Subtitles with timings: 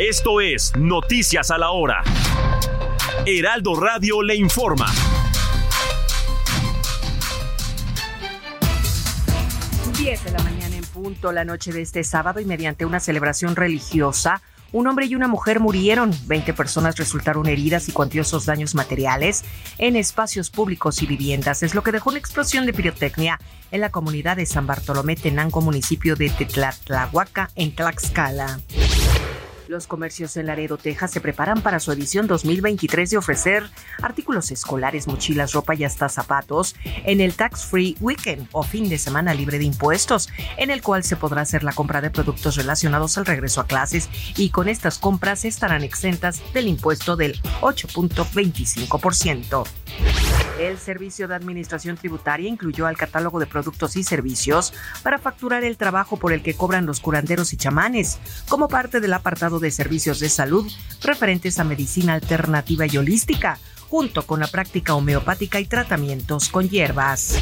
[0.00, 2.02] Esto es Noticias a la Hora.
[3.26, 4.86] Heraldo Radio le informa.
[9.98, 13.56] 10 de la mañana en punto la noche de este sábado y mediante una celebración
[13.56, 14.40] religiosa,
[14.72, 19.44] un hombre y una mujer murieron, 20 personas resultaron heridas y cuantiosos daños materiales
[19.76, 21.62] en espacios públicos y viviendas.
[21.62, 23.38] Es lo que dejó una explosión de pirotecnia
[23.70, 28.60] en la comunidad de San Bartolomé Tenango, municipio de Tetlatlahuaca, en Tlaxcala.
[29.70, 33.62] Los comercios en Laredo, Texas se preparan para su edición 2023 de ofrecer
[34.02, 38.98] artículos escolares, mochilas, ropa y hasta zapatos en el Tax Free Weekend o fin de
[38.98, 43.16] semana libre de impuestos, en el cual se podrá hacer la compra de productos relacionados
[43.16, 49.68] al regreso a clases y con estas compras estarán exentas del impuesto del 8.25%.
[50.58, 55.78] El Servicio de Administración Tributaria incluyó al catálogo de productos y servicios para facturar el
[55.78, 60.20] trabajo por el que cobran los curanderos y chamanes, como parte del apartado de servicios
[60.20, 60.70] de salud
[61.02, 63.58] referentes a medicina alternativa y holística,
[63.88, 67.36] junto con la práctica homeopática y tratamientos con hierbas.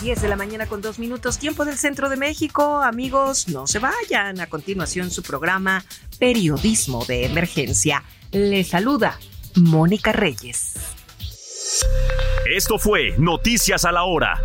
[0.01, 2.81] 10 de la mañana con dos minutos, tiempo del centro de México.
[2.81, 4.41] Amigos, no se vayan.
[4.41, 5.85] A continuación, su programa
[6.17, 8.03] Periodismo de Emergencia.
[8.31, 9.19] Le saluda
[9.55, 10.73] Mónica Reyes.
[12.49, 14.41] Esto fue Noticias a la Hora.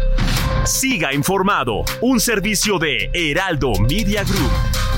[0.64, 4.97] Siga informado, un servicio de Heraldo Media Group.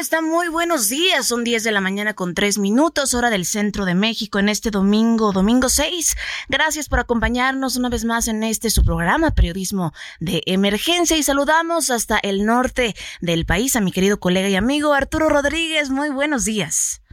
[0.00, 0.24] Están?
[0.24, 1.28] Muy buenos días.
[1.28, 4.70] Son 10 de la mañana con 3 minutos, hora del centro de México en este
[4.70, 6.46] domingo, domingo 6.
[6.48, 11.18] Gracias por acompañarnos una vez más en este su programa, Periodismo de Emergencia.
[11.18, 15.90] Y saludamos hasta el norte del país a mi querido colega y amigo Arturo Rodríguez.
[15.90, 17.04] Muy buenos días.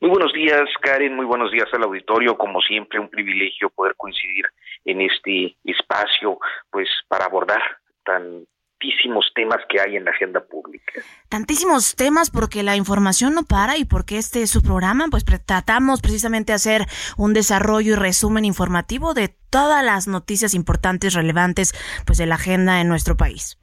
[0.00, 1.16] Muy buenos días, Karen.
[1.16, 2.38] Muy buenos días al auditorio.
[2.38, 4.44] Como siempre, un privilegio poder coincidir
[4.84, 6.38] en este espacio,
[6.70, 7.60] pues, para abordar
[8.04, 8.46] tan
[8.78, 11.00] tantísimos temas que hay en la agenda pública.
[11.28, 16.00] Tantísimos temas porque la información no para y porque este es su programa, pues tratamos
[16.00, 16.82] precisamente de hacer
[17.16, 21.72] un desarrollo y resumen informativo de todas las noticias importantes, relevantes,
[22.06, 23.58] pues de la agenda en nuestro país.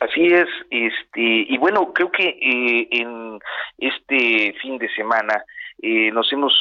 [0.00, 3.38] Así es, este, y bueno, creo que eh, en
[3.78, 5.44] este fin de semana
[5.82, 6.54] eh, nos hemos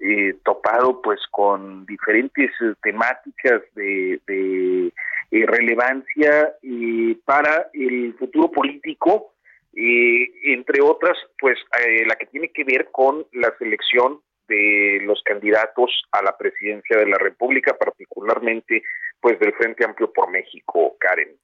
[0.00, 2.50] eh, topado pues con diferentes
[2.82, 4.92] temáticas de, de
[5.34, 9.34] eh, relevancia eh, para el futuro político,
[9.74, 11.58] eh, entre otras, pues
[12.06, 17.08] la que tiene que ver con la selección de los candidatos a la presidencia de
[17.08, 18.84] la República, particularmente
[19.20, 21.36] pues del Frente Amplio por México, Karen.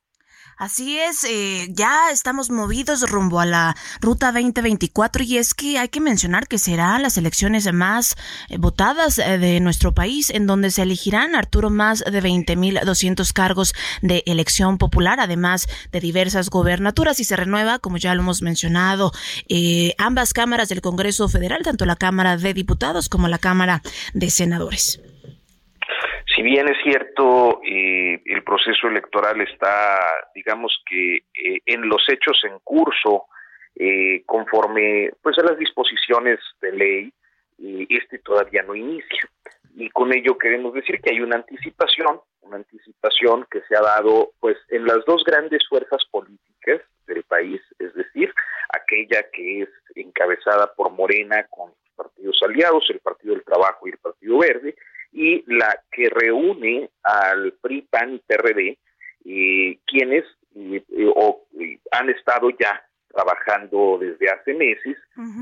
[0.60, 5.88] Así es, eh, ya estamos movidos rumbo a la ruta 2024 y es que hay
[5.88, 8.14] que mencionar que serán las elecciones más
[8.50, 13.72] eh, votadas eh, de nuestro país en donde se elegirán, Arturo, más de 20.200 cargos
[14.02, 19.12] de elección popular, además de diversas gobernaturas y se renueva, como ya lo hemos mencionado,
[19.96, 23.80] ambas cámaras del Congreso Federal, tanto la Cámara de Diputados como la Cámara
[24.12, 25.00] de Senadores
[26.40, 29.98] si bien es cierto, eh, el proceso electoral está,
[30.34, 33.26] digamos que, eh, en los hechos en curso,
[33.76, 37.12] eh, conforme pues a las disposiciones de ley,
[37.90, 39.20] este todavía no inicia.
[39.76, 44.30] Y con ello queremos decir que hay una anticipación, una anticipación que se ha dado
[44.40, 48.32] pues en las dos grandes fuerzas políticas del país, es decir,
[48.70, 53.90] aquella que es encabezada por Morena con sus partidos aliados, el Partido del Trabajo y
[53.90, 54.74] el Partido Verde,
[55.12, 58.78] y la que reúne al PRI, PAN y PRD,
[59.24, 60.24] eh, quienes
[60.54, 64.96] eh, han estado ya trabajando desde hace meses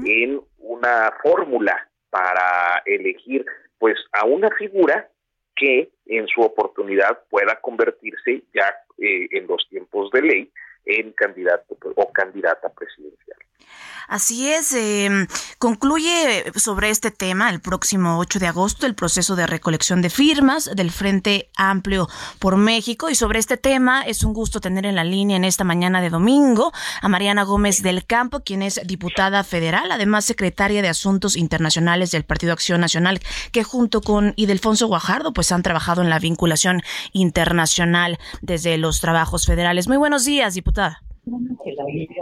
[0.07, 3.45] en una fórmula para elegir
[3.79, 5.09] pues a una figura
[5.55, 10.51] que en su oportunidad pueda convertirse ya eh, en los tiempos de ley
[10.89, 13.39] en candidato o candidata presidencial.
[14.09, 15.27] Así es, em,
[15.59, 20.71] concluye sobre este tema el próximo 8 de agosto el proceso de recolección de firmas
[20.75, 22.09] del Frente Amplio
[22.39, 25.63] por México y sobre este tema es un gusto tener en la línea en esta
[25.63, 30.89] mañana de domingo a Mariana Gómez del Campo, quien es diputada federal, además secretaria de
[30.89, 33.21] Asuntos Internacionales del Partido Acción Nacional,
[33.53, 36.81] que junto con Idelfonso Guajardo pues han trabajado en la vinculación
[37.13, 39.87] internacional desde los trabajos federales.
[39.87, 40.78] Muy buenos días, diputada.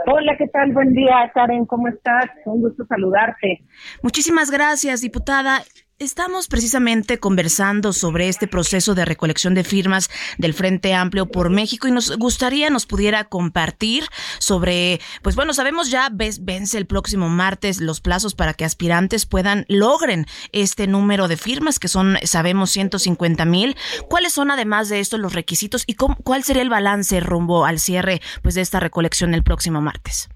[0.07, 0.73] Hola, ¿qué tal?
[0.73, 2.25] Buen día, Karen, ¿cómo estás?
[2.45, 3.63] Un gusto saludarte.
[4.03, 5.63] Muchísimas gracias, diputada.
[5.99, 11.89] Estamos precisamente conversando sobre este proceso de recolección de firmas del Frente Amplio por México
[11.89, 14.05] y nos gustaría nos pudiera compartir
[14.39, 19.65] sobre, pues bueno, sabemos ya vence el próximo martes los plazos para que aspirantes puedan
[19.69, 23.75] logren este número de firmas que son, sabemos, 150 mil.
[24.11, 28.21] ¿Cuáles son además de esto los requisitos y cuál sería el balance rumbo al cierre
[28.43, 30.29] pues de esta recolección el próximo martes?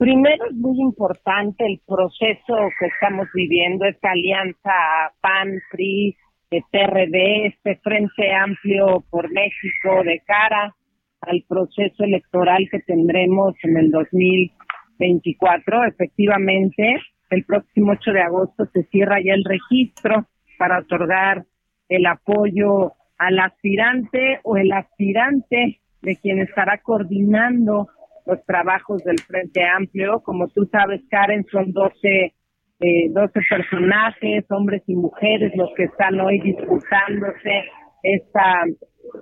[0.00, 4.72] Primero es muy importante el proceso que estamos viviendo, esta alianza
[5.20, 6.16] PAN, PRI,
[6.48, 10.74] PRD, este Frente Amplio por México de cara
[11.20, 15.84] al proceso electoral que tendremos en el 2024.
[15.84, 16.94] Efectivamente,
[17.28, 20.26] el próximo 8 de agosto se cierra ya el registro
[20.56, 21.44] para otorgar
[21.90, 27.90] el apoyo al aspirante o el aspirante de quien estará coordinando
[28.30, 30.20] los trabajos del Frente Amplio.
[30.20, 32.34] Como tú sabes, Karen, son 12,
[32.80, 37.64] eh, 12 personajes, hombres y mujeres, los que están hoy disputándose
[38.02, 38.64] esta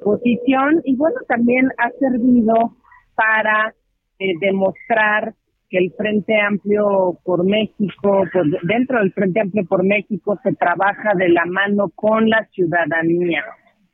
[0.04, 0.82] posición.
[0.84, 2.76] Y bueno, también ha servido
[3.14, 3.74] para
[4.18, 5.34] eh, demostrar
[5.70, 8.24] que el Frente Amplio por México,
[8.62, 13.44] dentro del Frente Amplio por México se trabaja de la mano con la ciudadanía.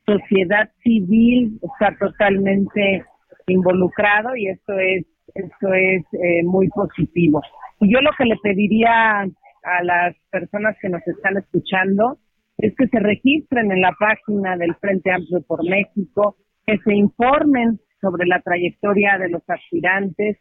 [0.06, 3.04] Sociedad civil está totalmente
[3.46, 7.42] involucrado y esto es esto es eh, muy positivo.
[7.80, 12.18] Y yo lo que le pediría a las personas que nos están escuchando
[12.58, 16.36] es que se registren en la página del Frente Amplio por México,
[16.66, 20.38] que se informen sobre la trayectoria de los aspirantes,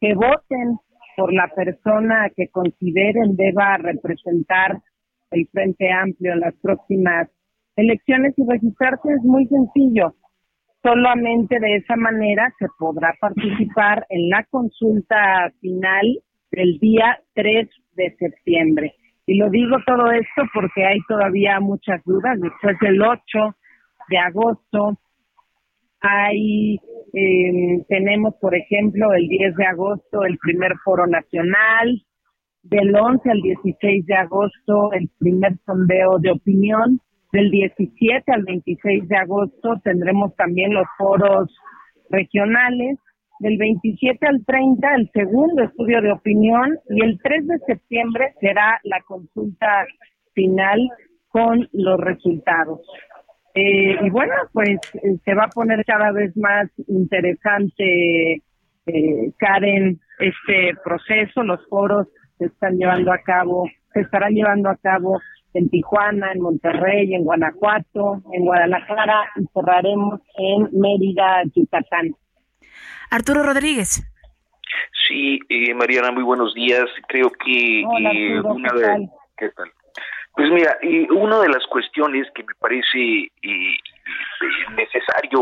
[0.00, 0.78] que voten
[1.16, 4.80] por la persona que consideren deba representar
[5.32, 7.28] el Frente Amplio en las próximas
[7.76, 10.14] elecciones y registrarse es muy sencillo.
[10.82, 16.20] Solamente de esa manera se podrá participar en la consulta final
[16.50, 18.94] del día 3 de septiembre.
[19.26, 22.40] Y lo digo todo esto porque hay todavía muchas dudas.
[22.40, 23.20] Después del 8
[24.08, 24.98] de agosto
[26.00, 26.80] hay
[27.12, 32.02] eh, tenemos, por ejemplo, el 10 de agosto el primer foro nacional,
[32.62, 37.00] del 11 al 16 de agosto el primer sondeo de opinión
[37.32, 41.54] del 17 al 26 de agosto tendremos también los foros
[42.10, 42.98] regionales.
[43.38, 48.78] Del 27 al 30 el segundo estudio de opinión y el 3 de septiembre será
[48.84, 49.86] la consulta
[50.34, 50.90] final
[51.28, 52.80] con los resultados.
[53.54, 58.42] Eh, y bueno, pues eh, se va a poner cada vez más interesante,
[58.86, 61.42] eh, Karen, este proceso.
[61.42, 62.08] Los foros
[62.38, 65.18] se están llevando a cabo, se estarán llevando a cabo
[65.54, 72.14] en Tijuana, en Monterrey, en Guanajuato, en Guadalajara y cerraremos en Mérida, Yucatán.
[73.10, 74.02] Arturo Rodríguez.
[75.08, 76.86] Sí, eh, Mariana, muy buenos días.
[77.08, 79.70] Creo que eh, una de ¿qué tal?
[80.32, 83.76] Pues mira, y una de las cuestiones que me parece eh,
[84.76, 85.40] necesario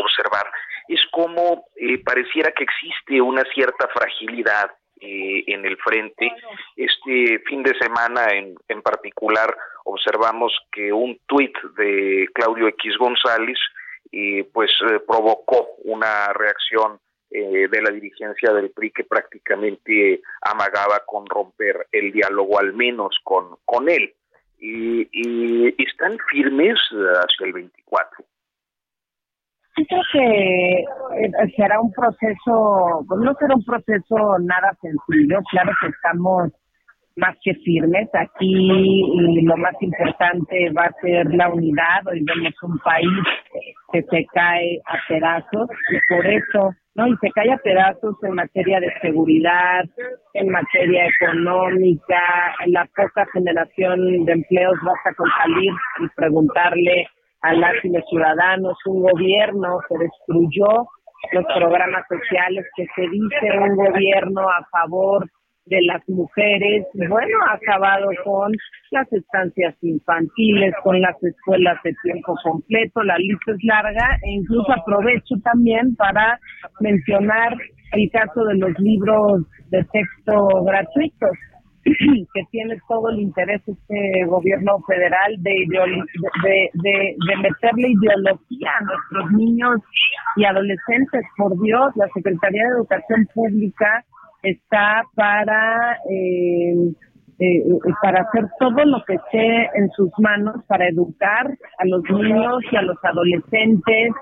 [0.00, 0.46] observar
[0.88, 6.32] es como eh, pareciera que existe una cierta fragilidad eh, en el frente.
[6.76, 13.58] Este fin de semana en, en particular observamos que un tuit de Claudio X González
[14.12, 14.70] eh, pues
[15.06, 16.98] provocó una reacción
[17.28, 23.56] de la dirigencia del PRI que prácticamente amagaba con romper el diálogo al menos con,
[23.64, 24.14] con él.
[24.58, 28.24] Y están firmes hacia el 24.
[29.78, 35.72] Yo creo que eh, será un proceso, pues no será un proceso nada sencillo, claro
[35.80, 36.52] que estamos
[37.16, 42.54] más que firmes aquí y lo más importante va a ser la unidad, hoy vemos
[42.62, 43.08] un país
[43.92, 47.06] que se cae a pedazos y por eso, ¿no?
[47.08, 49.84] Y se cae a pedazos en materia de seguridad,
[50.34, 57.08] en materia económica, en la poca generación de empleos, basta con salir y preguntarle
[57.46, 60.88] a las y los ciudadanos, un gobierno que destruyó
[61.32, 65.26] los programas sociales, que se dice un gobierno a favor
[65.66, 68.52] de las mujeres, bueno, ha acabado con
[68.92, 74.72] las estancias infantiles, con las escuelas de tiempo completo, la lista es larga e incluso
[74.72, 76.38] aprovecho también para
[76.80, 77.56] mencionar
[77.92, 81.30] el caso de los libros de texto gratuitos
[82.34, 85.66] que tiene todo el interés este gobierno federal de,
[86.74, 89.80] de, meterle ideología a nuestros niños
[90.36, 91.24] y adolescentes.
[91.36, 94.04] Por Dios, la Secretaría de Educación Pública
[94.42, 96.92] está para eh,
[97.38, 97.62] eh,
[98.02, 101.46] para hacer todo lo que esté en sus manos para educar
[101.78, 104.12] a los niños y a los adolescentes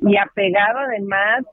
[0.00, 1.44] y apegado además,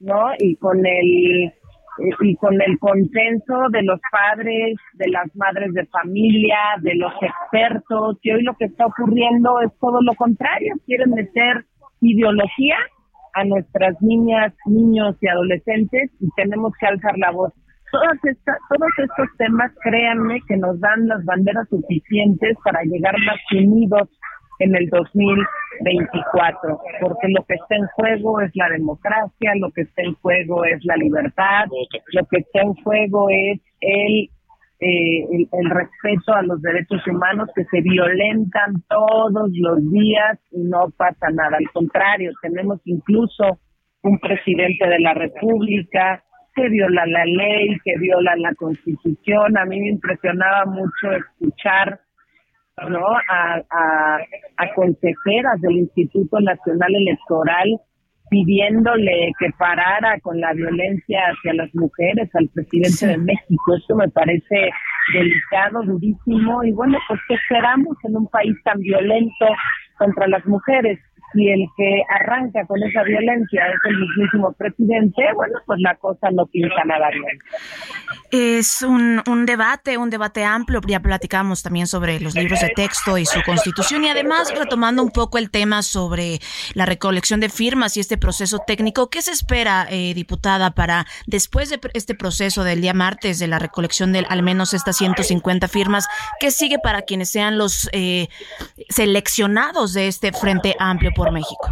[0.00, 0.30] ¿no?
[0.38, 1.52] Y con el
[1.98, 8.18] y con el consenso de los padres, de las madres de familia, de los expertos,
[8.22, 11.64] y hoy lo que está ocurriendo es todo lo contrario, quieren meter
[12.00, 12.76] ideología
[13.34, 17.52] a nuestras niñas, niños y adolescentes y tenemos que alzar la voz.
[17.90, 23.38] Todas estas, todos estos temas, créanme que nos dan las banderas suficientes para llegar más
[23.52, 24.08] unidos
[24.62, 30.02] en el 2024, porque lo que está en juego es la democracia, lo que está
[30.02, 31.66] en juego es la libertad,
[32.12, 34.30] lo que está en juego es el,
[34.80, 40.62] eh, el, el, respeto a los derechos humanos que se violentan todos los días y
[40.62, 41.56] no pasa nada.
[41.56, 43.58] Al contrario, tenemos incluso
[44.02, 46.22] un presidente de la República
[46.54, 49.56] que viola la ley, que viola la constitución.
[49.56, 52.00] A mí me impresionaba mucho escuchar
[52.88, 53.06] ¿no?
[53.28, 54.18] A, a,
[54.56, 57.80] a consejeras del Instituto Nacional Electoral
[58.30, 63.76] pidiéndole que parara con la violencia hacia las mujeres al presidente de México.
[63.76, 64.70] Esto me parece
[65.12, 69.46] delicado, durísimo y bueno, pues ¿qué esperamos en un país tan violento
[69.98, 70.98] contra las mujeres?
[71.34, 76.30] y el que arranca con esa violencia es el mismísimo presidente, bueno, pues la cosa
[76.30, 77.38] no pinta nada bien.
[78.30, 83.18] Es un, un debate, un debate amplio, ya platicamos también sobre los libros de texto
[83.18, 86.40] y su constitución y además retomando un poco el tema sobre
[86.74, 91.70] la recolección de firmas y este proceso técnico, ¿qué se espera, eh, diputada, para después
[91.70, 96.06] de este proceso del día martes de la recolección de al menos estas 150 firmas,
[96.40, 98.28] qué sigue para quienes sean los eh,
[98.88, 101.12] seleccionados de este Frente Amplio?
[101.30, 101.68] México?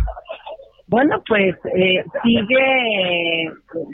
[0.91, 3.49] Bueno, pues eh, sigue,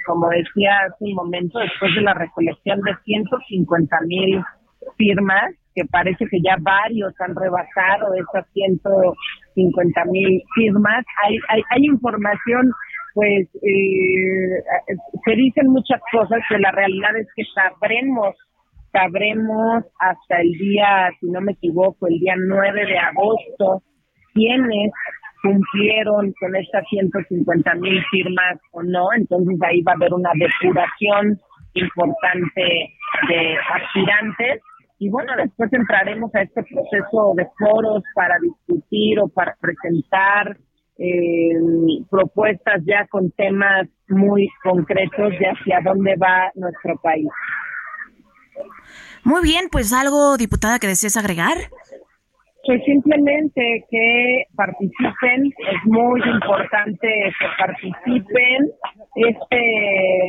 [0.06, 4.42] como decía hace un momento, después de la recolección de 150 mil
[4.96, 11.04] firmas, que parece que ya varios han rebasado esas 150 mil firmas.
[11.22, 12.70] Hay, hay, hay información,
[13.12, 18.34] pues eh, se dicen muchas cosas, que la realidad es que sabremos,
[18.90, 23.82] sabremos hasta el día, si no me equivoco, el día 9 de agosto,
[24.32, 24.92] quiénes
[25.42, 31.38] cumplieron con estas 150 mil firmas o no, entonces ahí va a haber una depuración
[31.74, 32.94] importante
[33.28, 34.62] de aspirantes
[34.98, 40.56] y bueno, después entraremos a este proceso de foros para discutir o para presentar
[40.98, 41.52] eh,
[42.10, 47.28] propuestas ya con temas muy concretos de hacia dónde va nuestro país.
[49.22, 51.56] Muy bien, pues algo, diputada, que desees agregar.
[52.66, 57.08] Pues simplemente que participen, es muy importante
[57.38, 58.70] que participen.
[59.14, 60.26] Este,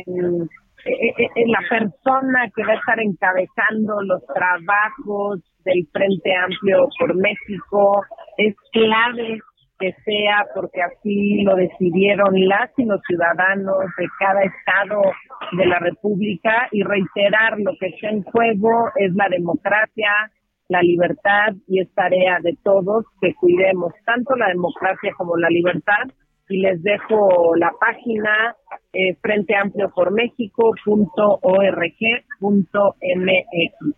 [0.84, 7.14] eh, eh, la persona que va a estar encabezando los trabajos del Frente Amplio por
[7.16, 8.04] México
[8.36, 9.40] es clave
[9.78, 15.02] que sea porque así lo decidieron las y los ciudadanos de cada estado
[15.52, 20.10] de la República y reiterar lo que está en juego es la democracia,
[20.68, 26.04] la libertad y es tarea de todos que cuidemos tanto la democracia como la libertad
[26.48, 28.56] y les dejo la página
[28.92, 30.12] eh, Frente Amplio por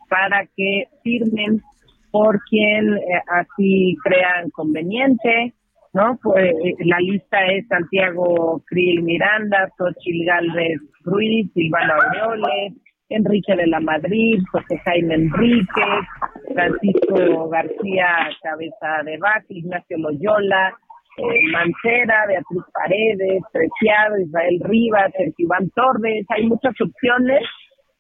[0.09, 1.63] para que firmen
[2.11, 5.55] por quien eh, así crean conveniente,
[5.93, 6.19] ¿no?
[6.23, 12.75] Pues eh, la lista es Santiago Krill Miranda, Xochil Galvez Ruiz, Silvano Aureoles,
[13.11, 16.07] Enrique de la Madrid, José Jaime Enríquez,
[16.55, 20.73] Francisco García Cabeza de Vaca, Ignacio Loyola,
[21.17, 27.43] eh, Mancera, Beatriz Paredes, Preciado, Israel Rivas, Sergio Iván Torres, hay muchas opciones,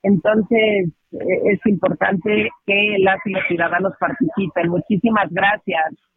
[0.03, 4.69] entonces eh, es importante que las y los ciudadanos participen.
[4.69, 6.10] Muchísimas gracias.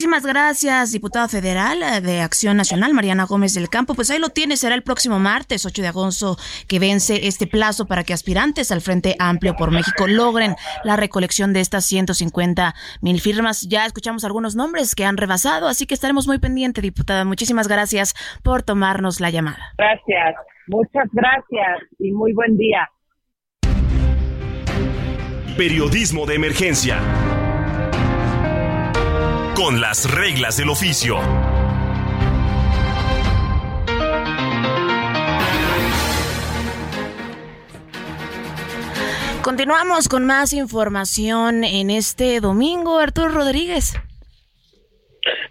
[0.00, 3.94] Muchísimas gracias, diputada federal eh, de Acción Nacional, Mariana Gómez del Campo.
[3.94, 6.36] Pues ahí lo tiene, será el próximo martes, 8 de agosto,
[6.66, 11.52] que vence este plazo para que aspirantes al Frente Amplio por México logren la recolección
[11.52, 13.68] de estas 150 mil firmas.
[13.68, 17.24] Ya escuchamos algunos nombres que han rebasado, así que estaremos muy pendientes, diputada.
[17.24, 19.74] Muchísimas gracias por tomarnos la llamada.
[19.78, 20.34] Gracias,
[20.66, 22.90] muchas gracias y muy buen día.
[25.56, 26.98] Periodismo de emergencia
[29.54, 31.16] con las reglas del oficio.
[39.42, 43.94] Continuamos con más información en este domingo, Arturo Rodríguez.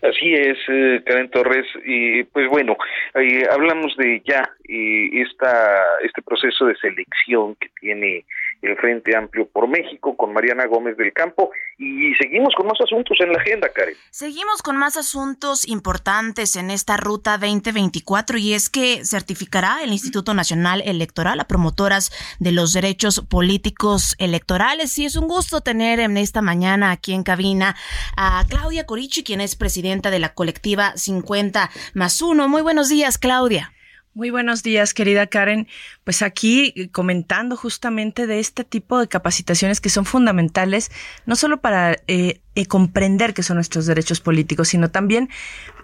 [0.02, 1.66] Así es, eh, Karen Torres.
[1.86, 2.76] Y pues bueno,
[3.16, 8.26] eh, hablamos de ya eh, esta, este proceso de selección que tiene
[8.64, 13.18] el Frente Amplio por México con Mariana Gómez del Campo y seguimos con más asuntos
[13.20, 13.96] en la agenda, Karen.
[14.10, 20.34] Seguimos con más asuntos importantes en esta ruta 2024 y es que certificará el Instituto
[20.34, 26.18] Nacional Electoral a promotoras de los derechos políticos electorales y es un gusto tener en
[26.18, 27.76] esta mañana aquí en cabina
[28.16, 32.48] a Claudia Corichi, quien es presidenta de la colectiva 50 más 1.
[32.48, 33.74] Muy buenos días, Claudia.
[34.16, 35.68] Muy buenos días, querida Karen.
[36.04, 40.92] Pues aquí eh, comentando justamente de este tipo de capacitaciones que son fundamentales,
[41.26, 45.30] no solo para eh, eh, comprender qué son nuestros derechos políticos, sino también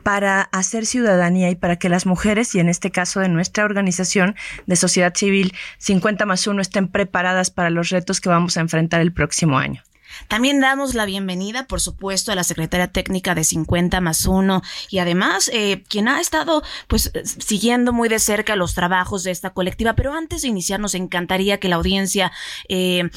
[0.03, 4.35] para hacer ciudadanía y para que las mujeres, y en este caso de nuestra organización
[4.67, 9.01] de sociedad civil 50 más 1, estén preparadas para los retos que vamos a enfrentar
[9.01, 9.81] el próximo año.
[10.27, 14.99] También damos la bienvenida, por supuesto, a la secretaria técnica de 50 más 1 y
[14.99, 19.93] además eh, quien ha estado pues siguiendo muy de cerca los trabajos de esta colectiva.
[19.93, 22.31] Pero antes de iniciar, nos encantaría que la audiencia
[22.67, 23.09] eh,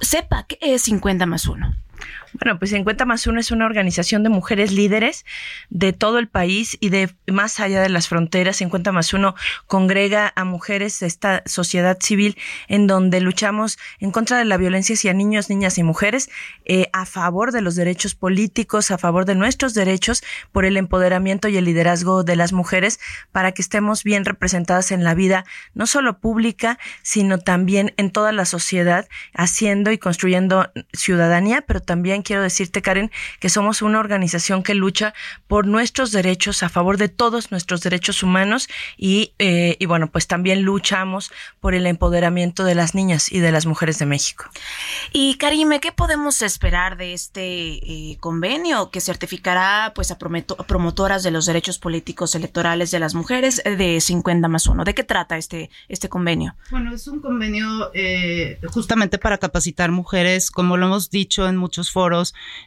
[0.00, 1.74] sepa qué es 50 más 1.
[2.38, 5.24] Bueno, pues 50 más 1 es una organización de mujeres líderes
[5.70, 8.56] de todo el país y de más allá de las fronteras.
[8.56, 9.34] 50 más 1
[9.66, 12.36] congrega a mujeres esta sociedad civil
[12.68, 16.28] en donde luchamos en contra de la violencia hacia niños, niñas y mujeres,
[16.66, 20.22] eh, a favor de los derechos políticos, a favor de nuestros derechos,
[20.52, 23.00] por el empoderamiento y el liderazgo de las mujeres,
[23.32, 25.44] para que estemos bien representadas en la vida,
[25.74, 32.22] no solo pública, sino también en toda la sociedad, haciendo y construyendo ciudadanía, pero también
[32.26, 35.14] quiero decirte, Karen, que somos una organización que lucha
[35.46, 40.26] por nuestros derechos, a favor de todos nuestros derechos humanos y, eh, y bueno, pues
[40.26, 44.46] también luchamos por el empoderamiento de las niñas y de las mujeres de México.
[45.12, 51.30] Y Karime, ¿qué podemos esperar de este eh, convenio que certificará pues a, promotoras de
[51.30, 54.82] los derechos políticos electorales de las mujeres eh, de 50 más 1?
[54.82, 56.56] ¿De qué trata este, este convenio?
[56.72, 57.92] Bueno, es un convenio
[58.72, 62.15] justamente para capacitar mujeres, como lo hemos dicho en muchos foros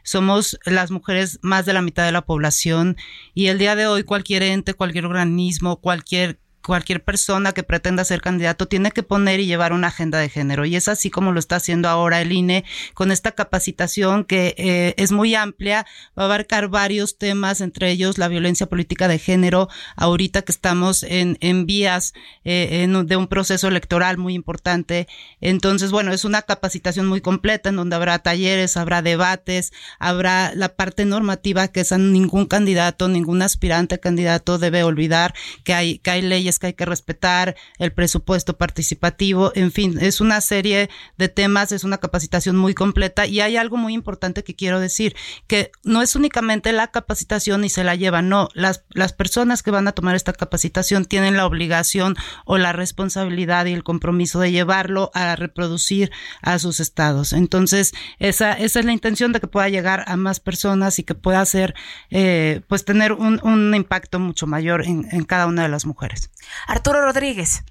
[0.03, 2.97] somos las mujeres más de la mitad de la población
[3.33, 8.21] y el día de hoy cualquier ente, cualquier organismo, cualquier cualquier persona que pretenda ser
[8.21, 10.65] candidato tiene que poner y llevar una agenda de género.
[10.65, 14.93] Y es así como lo está haciendo ahora el INE con esta capacitación que eh,
[14.97, 15.85] es muy amplia,
[16.17, 21.03] va a abarcar varios temas, entre ellos la violencia política de género, ahorita que estamos
[21.03, 25.07] en, en vías eh, de un proceso electoral muy importante.
[25.41, 30.69] Entonces, bueno, es una capacitación muy completa en donde habrá talleres, habrá debates, habrá la
[30.69, 36.11] parte normativa que es a ningún candidato, ningún aspirante candidato debe olvidar que hay, que
[36.11, 41.29] hay leyes que hay que respetar, el presupuesto participativo, en fin, es una serie de
[41.29, 45.15] temas, es una capacitación muy completa y hay algo muy importante que quiero decir,
[45.47, 49.71] que no es únicamente la capacitación y se la llevan, no, las, las personas que
[49.71, 54.51] van a tomar esta capacitación tienen la obligación o la responsabilidad y el compromiso de
[54.51, 57.33] llevarlo a reproducir a sus estados.
[57.33, 61.15] Entonces, esa, esa es la intención de que pueda llegar a más personas y que
[61.15, 61.73] pueda hacer,
[62.09, 66.29] eh, pues tener un, un impacto mucho mayor en cada una de las mujeres.
[66.67, 67.63] Arturo Rodríguez.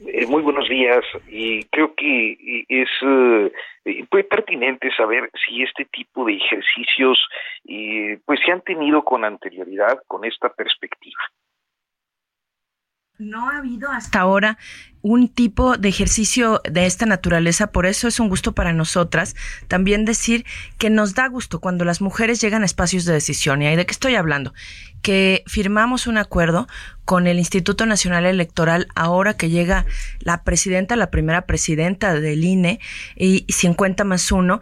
[0.00, 2.88] Eh, muy buenos días y creo que es
[3.84, 7.18] eh, pertinente saber si este tipo de ejercicios
[8.24, 11.20] pues se han tenido con anterioridad con esta perspectiva.
[13.18, 14.58] No ha habido hasta ahora
[15.02, 19.36] un tipo de ejercicio de esta naturaleza, por eso es un gusto para nosotras
[19.68, 20.44] también decir
[20.78, 23.62] que nos da gusto cuando las mujeres llegan a espacios de decisión.
[23.62, 24.54] ¿Y de qué estoy hablando?
[25.02, 26.66] Que firmamos un acuerdo
[27.04, 29.86] con el Instituto Nacional Electoral ahora que llega
[30.20, 32.80] la presidenta, la primera presidenta del INE
[33.16, 34.60] y 50 más uno,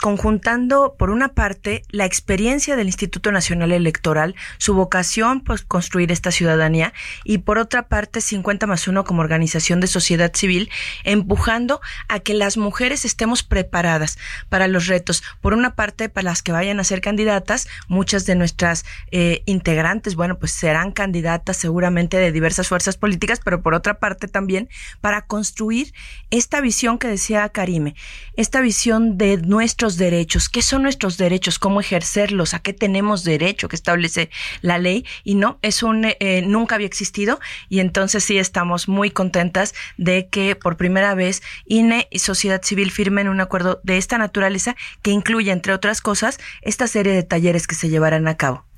[0.00, 6.32] conjuntando por una parte la experiencia del Instituto Nacional Electoral, su vocación pues construir esta
[6.32, 6.92] ciudadanía
[7.24, 10.70] y por otra parte 50 más uno como organización de sociedad civil,
[11.04, 15.22] empujando a que las mujeres estemos preparadas para los retos.
[15.40, 20.16] Por una parte, para las que vayan a ser candidatas, muchas de nuestras eh, integrantes,
[20.16, 24.70] bueno, pues serán candidatas seguramente de diversas fuerzas políticas, pero por otra parte también
[25.02, 25.92] para construir
[26.30, 27.94] esta visión que decía Karime,
[28.36, 33.68] esta visión de nuestros derechos, qué son nuestros derechos, cómo ejercerlos, a qué tenemos derecho
[33.68, 34.30] que establece
[34.62, 37.38] la ley y no, es un, eh, nunca había existido.
[37.68, 42.90] Y entonces sí estamos muy contentos de que por primera vez INE y sociedad civil
[42.90, 47.66] firmen un acuerdo de esta naturaleza que incluye, entre otras cosas, esta serie de talleres
[47.66, 48.69] que se llevarán a cabo.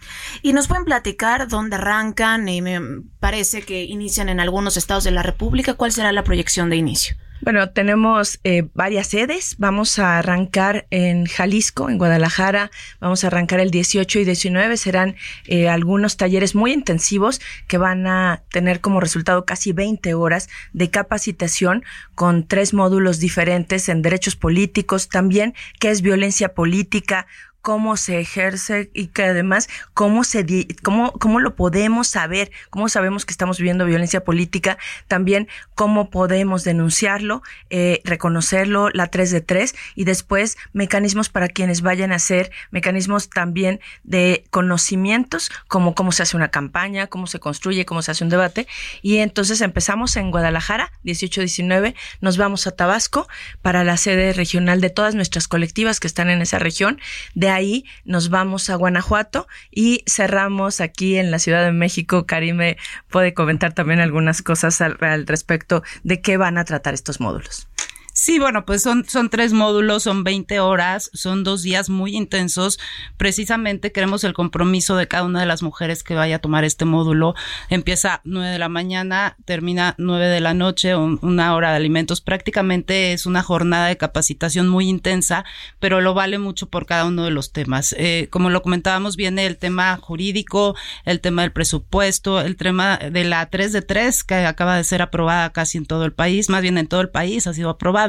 [0.42, 2.80] Y nos pueden platicar dónde arrancan y me
[3.20, 5.74] parece que inician en algunos estados de la República.
[5.74, 7.16] ¿Cuál será la proyección de inicio?
[7.42, 9.56] Bueno, tenemos eh, varias sedes.
[9.58, 12.70] Vamos a arrancar en Jalisco, en Guadalajara.
[13.00, 14.76] Vamos a arrancar el 18 y 19.
[14.76, 20.48] Serán eh, algunos talleres muy intensivos que van a tener como resultado casi 20 horas
[20.72, 21.82] de capacitación
[22.14, 27.26] con tres módulos diferentes en derechos políticos, también qué es violencia política,
[27.62, 30.44] cómo se ejerce y que además cómo se
[30.82, 36.64] cómo, cómo lo podemos saber, cómo sabemos que estamos viviendo violencia política, también cómo podemos
[36.64, 42.50] denunciarlo, eh, reconocerlo, la 3 de 3 y después mecanismos para quienes vayan a hacer
[42.72, 48.10] mecanismos también de conocimientos, como cómo se hace una campaña, cómo se construye, cómo se
[48.10, 48.66] hace un debate.
[49.02, 53.28] Y entonces empezamos en Guadalajara, 18-19, nos vamos a Tabasco
[53.62, 57.00] para la sede regional de todas nuestras colectivas que están en esa región,
[57.34, 62.26] de ahí nos vamos a Guanajuato y cerramos aquí en la Ciudad de México.
[62.26, 62.76] Karime
[63.08, 67.68] puede comentar también algunas cosas al, al respecto de qué van a tratar estos módulos.
[68.14, 72.78] Sí, bueno, pues son, son tres módulos, son 20 horas, son dos días muy intensos.
[73.16, 76.84] Precisamente queremos el compromiso de cada una de las mujeres que vaya a tomar este
[76.84, 77.34] módulo.
[77.70, 82.20] Empieza nueve de la mañana, termina nueve de la noche, una hora de alimentos.
[82.20, 85.46] Prácticamente es una jornada de capacitación muy intensa,
[85.78, 87.94] pero lo vale mucho por cada uno de los temas.
[87.96, 93.24] Eh, como lo comentábamos, viene el tema jurídico, el tema del presupuesto, el tema de
[93.24, 96.60] la 3 de 3, que acaba de ser aprobada casi en todo el país, más
[96.60, 98.01] bien en todo el país ha sido aprobada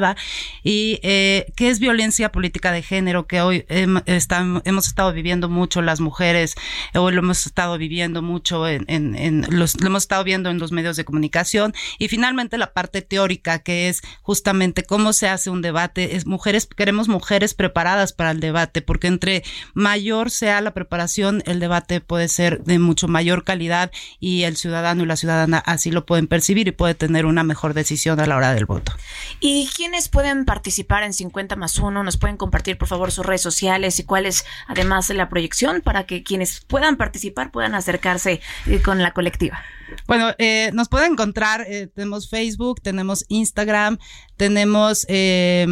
[0.62, 6.00] y eh, qué es violencia política de género que hoy hemos estado viviendo mucho las
[6.00, 6.54] mujeres,
[6.94, 10.96] hoy lo hemos estado viviendo mucho en, los, lo hemos estado viendo en los medios
[10.96, 16.16] de comunicación y finalmente la parte teórica que es justamente cómo se hace un debate,
[16.16, 21.60] es mujeres, queremos mujeres preparadas para el debate porque entre mayor sea la preparación, el
[21.60, 26.06] debate puede ser de mucho mayor calidad y el ciudadano y la ciudadana así lo
[26.06, 28.92] pueden percibir y puede tener una mejor decisión a la hora del voto.
[29.40, 32.02] ¿Y ¿Quiénes pueden participar en 50 más 1?
[32.02, 36.06] ¿Nos pueden compartir, por favor, sus redes sociales y cuál es, además, la proyección para
[36.06, 39.62] que quienes puedan participar puedan acercarse eh, con la colectiva?
[40.06, 43.98] Bueno, eh, nos pueden encontrar, eh, tenemos Facebook, tenemos Instagram,
[44.36, 45.66] tenemos eh,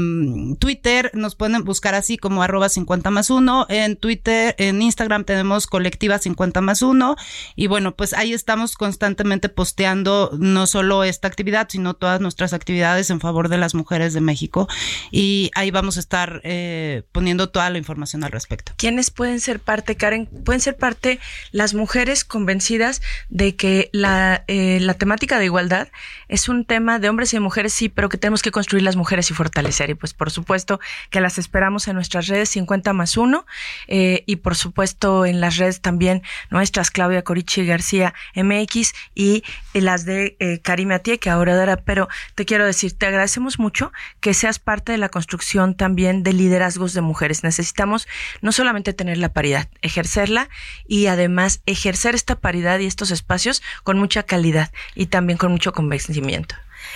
[0.60, 3.66] Twitter, nos pueden buscar así como arroba 50 más 1.
[3.68, 7.16] En Twitter, en Instagram tenemos colectiva 50 más 1.
[7.56, 13.10] Y bueno, pues ahí estamos constantemente posteando no solo esta actividad, sino todas nuestras actividades
[13.10, 14.68] en favor de las mujeres de México.
[15.10, 18.72] Y ahí vamos a estar eh, poniendo toda la información al respecto.
[18.76, 20.26] ¿Quiénes pueden ser parte, Karen?
[20.26, 21.18] Pueden ser parte
[21.50, 25.88] las mujeres convencidas de que la, eh, la temática de igualdad
[26.28, 28.96] es un tema de hombres y de mujeres, sí, pero que tenemos que construir las
[28.96, 29.90] mujeres y fortalecer.
[29.90, 33.44] Y pues por supuesto que las esperamos en nuestras redes 50 más 1
[33.88, 40.04] eh, y por supuesto en las redes también nuestras Claudia Corichi García MX y las
[40.04, 41.76] de eh, Karime Atie, que ahora dará.
[41.76, 46.32] Pero te quiero decir, te agradecemos mucho que seas parte de la construcción también de
[46.32, 47.44] liderazgos de mujeres.
[47.44, 48.08] Necesitamos
[48.40, 50.48] no solamente tener la paridad, ejercerla
[50.86, 55.72] y además ejercer esta paridad y estos espacios con mucha calidad y también con mucho
[55.72, 56.54] convencimiento.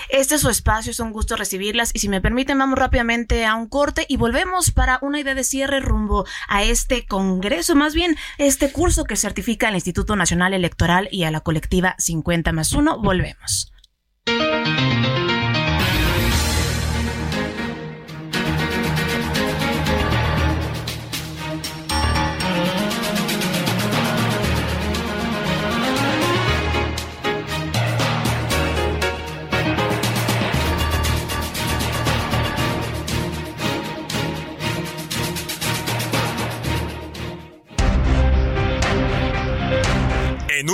[0.08, 3.54] Este es su espacio, es un gusto recibirlas y si me permiten vamos rápidamente a
[3.54, 8.16] un corte y volvemos para una idea de cierre rumbo a este congreso, más bien
[8.38, 12.98] este curso que certifica al Instituto Nacional Electoral y a la colectiva 50 más 1.
[12.98, 13.72] Volvemos.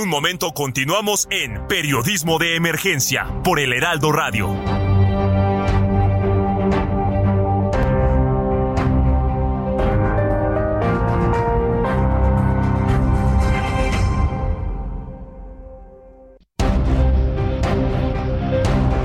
[0.02, 4.52] Un momento continuamos en Periodismo de Emergencia por el Heraldo Radio.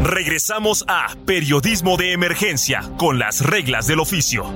[0.03, 4.51] Regresamos a Periodismo de Emergencia con las reglas del oficio.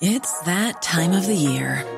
[0.00, 1.97] It's that time of the year.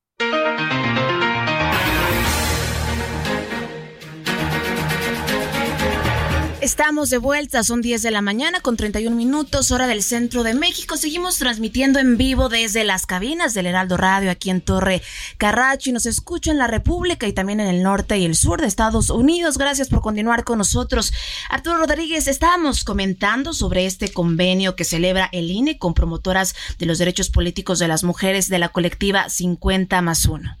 [6.61, 10.53] Estamos de vuelta, son 10 de la mañana con 31 minutos, hora del centro de
[10.53, 10.95] México.
[10.95, 15.01] Seguimos transmitiendo en vivo desde las cabinas del Heraldo Radio aquí en Torre
[15.39, 18.61] Carracho y nos escucha en la República y también en el norte y el sur
[18.61, 19.57] de Estados Unidos.
[19.57, 21.11] Gracias por continuar con nosotros.
[21.49, 26.99] Arturo Rodríguez, estábamos comentando sobre este convenio que celebra el INE con promotoras de los
[26.99, 30.57] derechos políticos de las mujeres de la colectiva 50 más 1.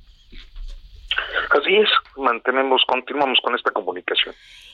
[1.51, 4.33] Así es, mantenemos, continuamos con esta comunicación.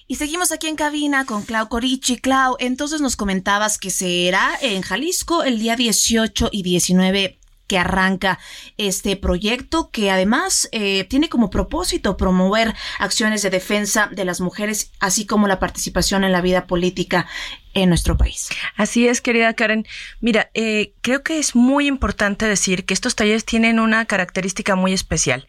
[0.10, 2.16] Y seguimos aquí en cabina con Clau Corichi.
[2.18, 8.40] Clau, entonces nos comentabas que será en Jalisco el día 18 y 19 que arranca
[8.78, 14.94] este proyecto que además eh, tiene como propósito promover acciones de defensa de las mujeres,
[15.02, 17.28] así como la participación en la vida política
[17.74, 18.48] en nuestro país.
[18.78, 19.86] Así es, querida Karen.
[20.22, 24.94] Mira, eh, creo que es muy importante decir que estos talleres tienen una característica muy
[24.94, 25.46] especial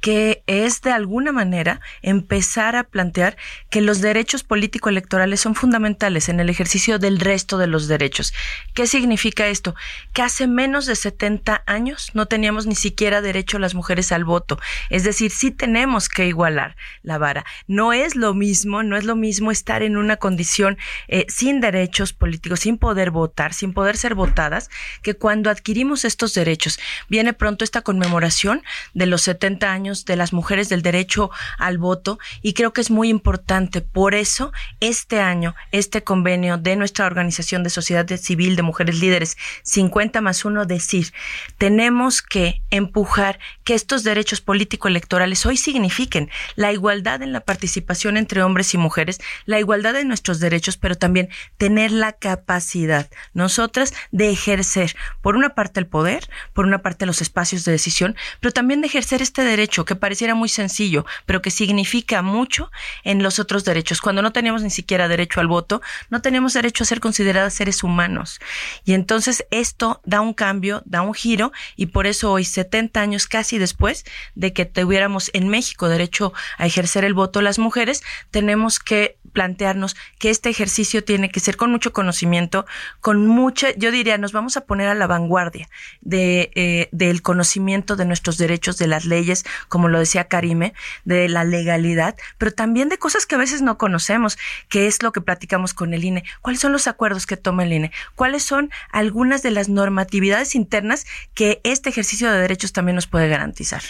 [0.00, 3.36] que es de alguna manera empezar a plantear
[3.70, 8.32] que los derechos político-electorales son fundamentales en el ejercicio del resto de los derechos.
[8.74, 9.74] ¿Qué significa esto?
[10.12, 14.58] Que hace menos de 70 años no teníamos ni siquiera derecho las mujeres al voto.
[14.90, 17.44] Es decir, sí tenemos que igualar la vara.
[17.66, 20.78] No es lo mismo, no es lo mismo estar en una condición
[21.08, 24.70] eh, sin derechos políticos, sin poder votar, sin poder ser votadas,
[25.02, 26.78] que cuando adquirimos estos derechos.
[27.08, 28.62] Viene pronto esta conmemoración
[28.94, 32.90] de los 70 años de las mujeres del derecho al voto y creo que es
[32.90, 33.80] muy importante.
[33.80, 39.36] Por eso, este año, este convenio de nuestra organización de sociedad civil de mujeres líderes
[39.62, 41.12] 50 más 1 decir,
[41.58, 48.42] tenemos que empujar que estos derechos político-electorales hoy signifiquen la igualdad en la participación entre
[48.42, 54.30] hombres y mujeres, la igualdad de nuestros derechos, pero también tener la capacidad nosotras de
[54.30, 58.80] ejercer, por una parte, el poder, por una parte, los espacios de decisión, pero también
[58.80, 62.70] de ejercer este derecho que pareciera muy sencillo, pero que significa mucho
[63.04, 64.00] en los otros derechos.
[64.00, 67.82] Cuando no teníamos ni siquiera derecho al voto, no teníamos derecho a ser consideradas seres
[67.82, 68.40] humanos.
[68.84, 73.26] Y entonces esto da un cambio, da un giro, y por eso hoy, 70 años
[73.26, 78.78] casi después de que tuviéramos en México derecho a ejercer el voto las mujeres, tenemos
[78.78, 82.64] que plantearnos que este ejercicio tiene que ser con mucho conocimiento,
[83.00, 85.68] con mucha, yo diría, nos vamos a poner a la vanguardia
[86.00, 90.74] de, eh, del conocimiento de nuestros derechos, de las leyes, como lo decía Karime,
[91.04, 95.12] de la legalidad, pero también de cosas que a veces no conocemos, que es lo
[95.12, 96.24] que platicamos con el INE.
[96.42, 97.92] ¿Cuáles son los acuerdos que toma el INE?
[98.14, 103.28] ¿Cuáles son algunas de las normatividades internas que este ejercicio de derechos también nos puede
[103.28, 103.82] garantizar?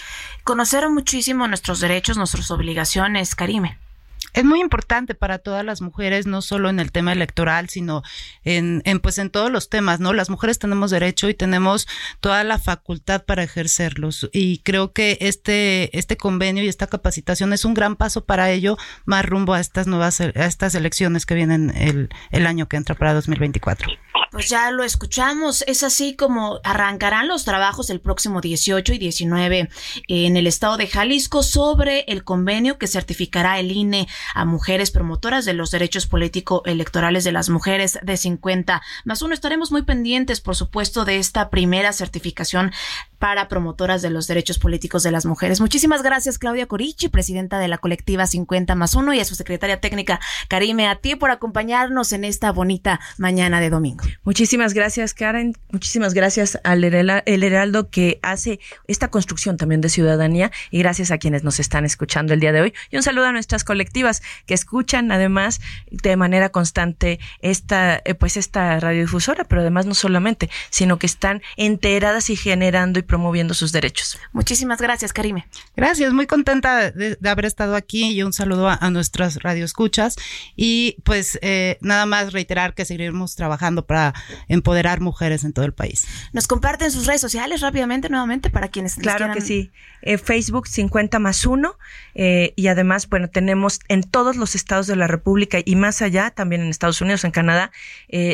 [0.45, 3.79] Conocer muchísimo nuestros derechos, nuestras obligaciones, Karime
[4.37, 8.03] es muy importante para todas las mujeres, no solo en el tema electoral, sino
[8.45, 10.13] en, en, pues en todos los temas, ¿no?
[10.13, 11.89] Las mujeres tenemos derecho y tenemos
[12.21, 14.29] toda la facultad para ejercerlos.
[14.35, 18.77] Y creo que este, este convenio y esta capacitación es un gran paso para ello,
[19.07, 22.95] más rumbo a estas nuevas, a estas elecciones que vienen el, el año que entra
[22.95, 23.89] para 2024.
[24.33, 29.71] Pues ya lo escuchamos, es así como arrancarán los trabajos el próximo 18 y 19
[30.09, 35.45] en el estado de Jalisco sobre el convenio que certificará el INE a mujeres promotoras
[35.45, 39.35] de los derechos político electorales de las mujeres de 50 más uno.
[39.35, 42.73] Estaremos muy pendientes, por supuesto, de esta primera certificación
[43.19, 45.61] para promotoras de los derechos políticos de las mujeres.
[45.61, 49.81] Muchísimas gracias, Claudia Corichi, presidenta de la colectiva 50 más 1 y a su secretaria
[49.81, 54.05] técnica, Karime, a ti por acompañarnos en esta bonita mañana de domingo.
[54.25, 55.57] Muchísimas gracias, Karen.
[55.71, 61.19] Muchísimas gracias al El Heraldo que hace esta construcción también de ciudadanía y gracias a
[61.19, 62.75] quienes nos están escuchando el día de hoy.
[62.91, 64.16] Y un saludo a nuestras colectivas
[64.47, 70.51] que escuchan además de manera constante esta, eh, pues esta radiodifusora, pero además no solamente,
[70.71, 74.19] sino que están enteradas y generando y promoviendo sus derechos.
[74.33, 75.47] Muchísimas gracias, Karime.
[75.77, 80.17] Gracias, muy contenta de, haber estado aquí y un saludo a, nuestras radioescuchas.
[80.55, 84.15] Y pues eh, nada más reiterar que seguiremos trabajando para
[84.49, 86.07] empoderar mujeres en todo el país.
[86.33, 89.71] ¿Nos comparten sus redes sociales rápidamente nuevamente para quienes Claro que sí.
[90.03, 91.77] Eh, Facebook 50 más 1
[92.15, 96.31] eh, y además, bueno, tenemos en todos los estados de la República y más allá,
[96.31, 97.71] también en Estados Unidos, en Canadá,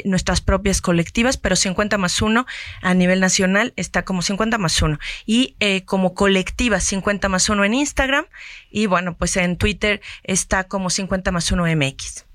[0.05, 2.47] nuestras propias colectivas, pero 50 más 1
[2.83, 7.65] a nivel nacional está como 50 más 1 y eh, como colectiva 50 más 1
[7.65, 8.27] en Instagram
[8.71, 12.27] y bueno, pues en Twitter está como 50 más 1 MX.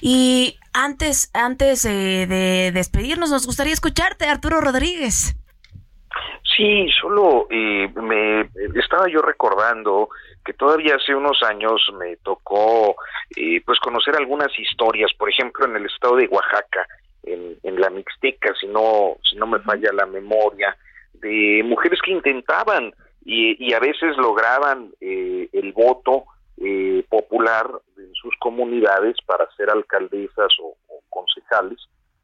[0.00, 5.36] Y antes, antes eh, de despedirnos, nos gustaría escucharte, Arturo Rodríguez.
[6.56, 8.48] Sí, solo eh, me
[8.80, 10.08] estaba yo recordando
[10.46, 12.96] que todavía hace unos años me tocó
[13.64, 16.86] pues conocer algunas historias, por ejemplo en el estado de Oaxaca,
[17.24, 20.76] en, en la Mixteca, si no si no me falla la memoria,
[21.14, 22.94] de mujeres que intentaban
[23.28, 26.24] y, a veces lograban eh, el voto
[26.58, 30.76] eh, popular en sus comunidades para ser alcaldesas o,
[31.08, 31.78] concejales,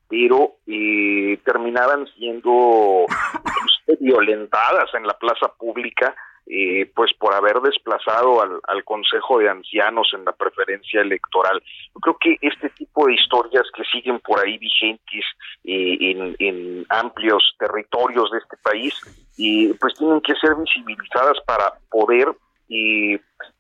[0.09, 3.07] pero eh, terminaban siendo
[3.87, 6.15] pues, violentadas en la plaza pública
[6.47, 11.63] eh, pues por haber desplazado al, Consejo de Ancianos en la preferencia electoral.
[11.95, 15.25] Yo creo que este tipo de historias que siguen por ahí vigentes
[15.65, 18.93] eh, en, amplios territorios de este país,
[19.39, 22.35] eh, pues tienen que ser visibilizadas para poder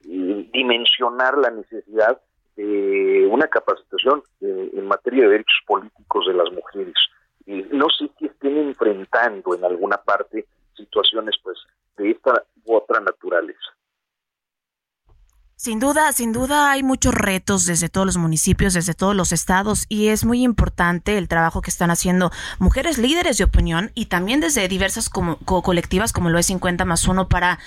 [0.00, 2.20] dimensionar la necesidad
[2.56, 6.94] de una capacitación en materia de derechos políticos de las mujeres.
[7.46, 11.58] no sé si estén enfrentando en alguna parte situaciones pues
[11.96, 13.58] de esta u otra naturaleza.
[15.64, 19.86] Sin duda, sin duda hay muchos retos desde todos los municipios, desde todos los estados
[19.88, 24.40] y es muy importante el trabajo que están haciendo mujeres líderes de opinión y también
[24.40, 27.60] desde diversas como, colectivas como lo es 50 más 1 para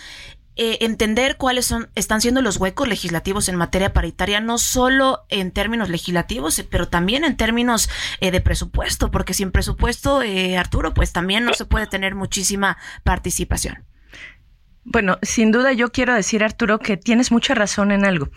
[0.58, 5.52] eh, entender cuáles son están siendo los huecos legislativos en materia paritaria, no solo en
[5.52, 11.14] términos legislativos, pero también en términos eh, de presupuesto, porque sin presupuesto, eh, Arturo, pues
[11.14, 13.86] también no se puede tener muchísima participación.
[14.88, 18.30] Bueno, sin duda yo quiero decir, Arturo, que tienes mucha razón en algo.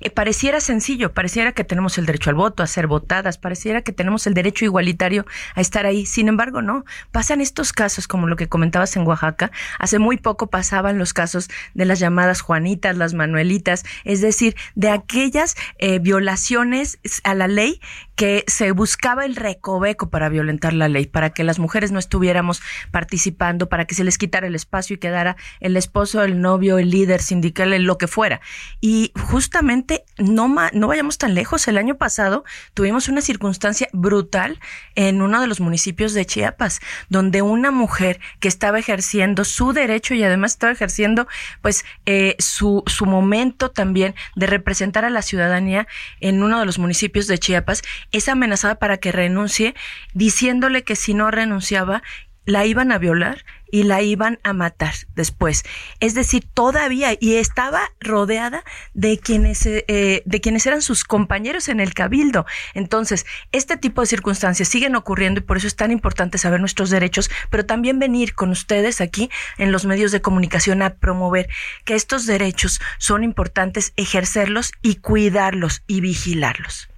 [0.00, 3.92] Eh, pareciera sencillo, pareciera que tenemos el derecho al voto, a ser votadas, pareciera que
[3.92, 6.04] tenemos el derecho igualitario a estar ahí.
[6.04, 6.84] Sin embargo, no.
[7.12, 9.52] Pasan estos casos, como lo que comentabas en Oaxaca.
[9.78, 14.90] Hace muy poco pasaban los casos de las llamadas Juanitas, las Manuelitas, es decir, de
[14.90, 17.80] aquellas eh, violaciones a la ley
[18.16, 22.62] que se buscaba el recoveco para violentar la ley, para que las mujeres no estuviéramos
[22.90, 26.90] participando, para que se les quitara el espacio y quedara el esposo, el novio, el
[26.90, 28.40] líder sindical, lo que fuera.
[28.80, 31.68] Y justamente no, no vayamos tan lejos.
[31.68, 32.44] El año pasado
[32.74, 34.58] tuvimos una circunstancia brutal
[34.94, 40.14] en uno de los municipios de Chiapas, donde una mujer que estaba ejerciendo su derecho
[40.14, 41.26] y además estaba ejerciendo
[41.62, 45.86] pues eh, su, su momento también de representar a la ciudadanía
[46.20, 49.74] en uno de los municipios de Chiapas, es amenazada para que renuncie,
[50.14, 52.02] diciéndole que si no renunciaba,
[52.44, 55.64] la iban a violar y la iban a matar después.
[55.98, 61.80] Es decir, todavía, y estaba rodeada de quienes, eh, de quienes eran sus compañeros en
[61.80, 62.46] el cabildo.
[62.74, 66.88] Entonces, este tipo de circunstancias siguen ocurriendo y por eso es tan importante saber nuestros
[66.90, 69.28] derechos, pero también venir con ustedes aquí
[69.58, 71.48] en los medios de comunicación a promover
[71.84, 76.93] que estos derechos son importantes ejercerlos y cuidarlos y vigilarlos.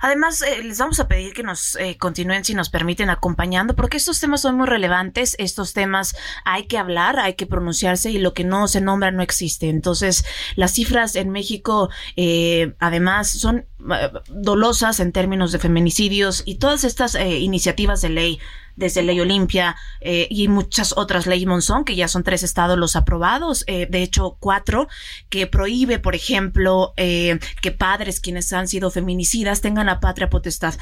[0.00, 3.96] Además, eh, les vamos a pedir que nos eh, continúen, si nos permiten, acompañando, porque
[3.96, 5.34] estos temas son muy relevantes.
[5.38, 9.22] Estos temas hay que hablar, hay que pronunciarse y lo que no se nombra no
[9.22, 9.68] existe.
[9.68, 10.24] Entonces,
[10.56, 13.66] las cifras en México, eh, además, son
[14.28, 18.40] dolosas en términos de feminicidios y todas estas iniciativas de ley
[18.78, 22.96] desde Ley Olimpia eh, y muchas otras leyes Monzón, que ya son tres estados los
[22.96, 24.88] aprobados, eh, de hecho cuatro,
[25.28, 30.74] que prohíbe, por ejemplo, eh, que padres quienes han sido feminicidas tengan la patria potestad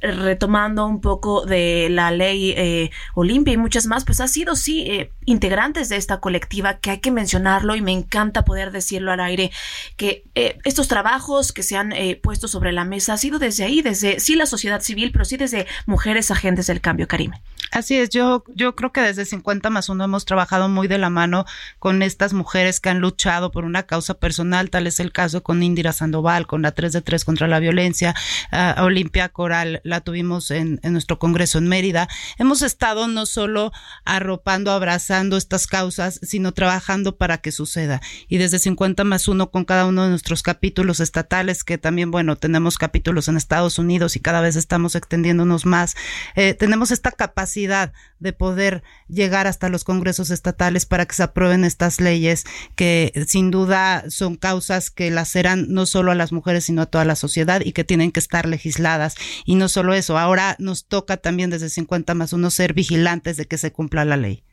[0.00, 4.82] retomando un poco de la ley eh, Olimpia y muchas más, pues ha sido sí
[4.82, 9.20] eh, integrantes de esta colectiva que hay que mencionarlo y me encanta poder decirlo al
[9.20, 9.50] aire
[9.96, 11.92] que eh, estos trabajos que se han
[12.22, 15.36] puesto sobre la mesa ha sido desde ahí, desde sí la sociedad civil, pero sí
[15.36, 17.40] desde mujeres agentes del cambio, Karime.
[17.70, 21.10] Así es, yo, yo creo que desde 50 más uno hemos trabajado muy de la
[21.10, 21.44] mano
[21.78, 25.62] con estas mujeres que han luchado por una causa personal, tal es el caso con
[25.62, 28.14] Indira Sandoval, con la 3 de 3 contra la violencia,
[28.52, 32.08] uh, Olimpia Coral, la tuvimos en, nuestro congreso en Mérida.
[32.38, 33.72] Hemos estado no solo
[34.04, 38.00] arropando, abrazando estas causas, sino trabajando para que suceda.
[38.28, 42.36] Y desde 50 más uno con cada uno de nuestros capítulos estatales, que también, bueno,
[42.36, 45.96] tenemos capítulos en Estados Unidos y cada vez estamos extendiéndonos más,
[46.34, 51.64] eh, tenemos esta capacidad de poder llegar hasta los congresos estatales para que se aprueben
[51.64, 52.44] estas leyes
[52.76, 57.04] que sin duda son causas que laceran no solo a las mujeres sino a toda
[57.04, 59.16] la sociedad y que tienen que estar legisladas.
[59.44, 63.46] Y no solo eso, ahora nos toca también desde 50 más uno ser vigilantes de
[63.46, 64.44] que se cumpla la ley.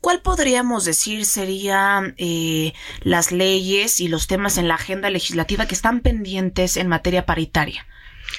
[0.00, 5.74] ¿Cuál podríamos decir serían eh, las leyes y los temas en la agenda legislativa que
[5.74, 7.86] están pendientes en materia paritaria?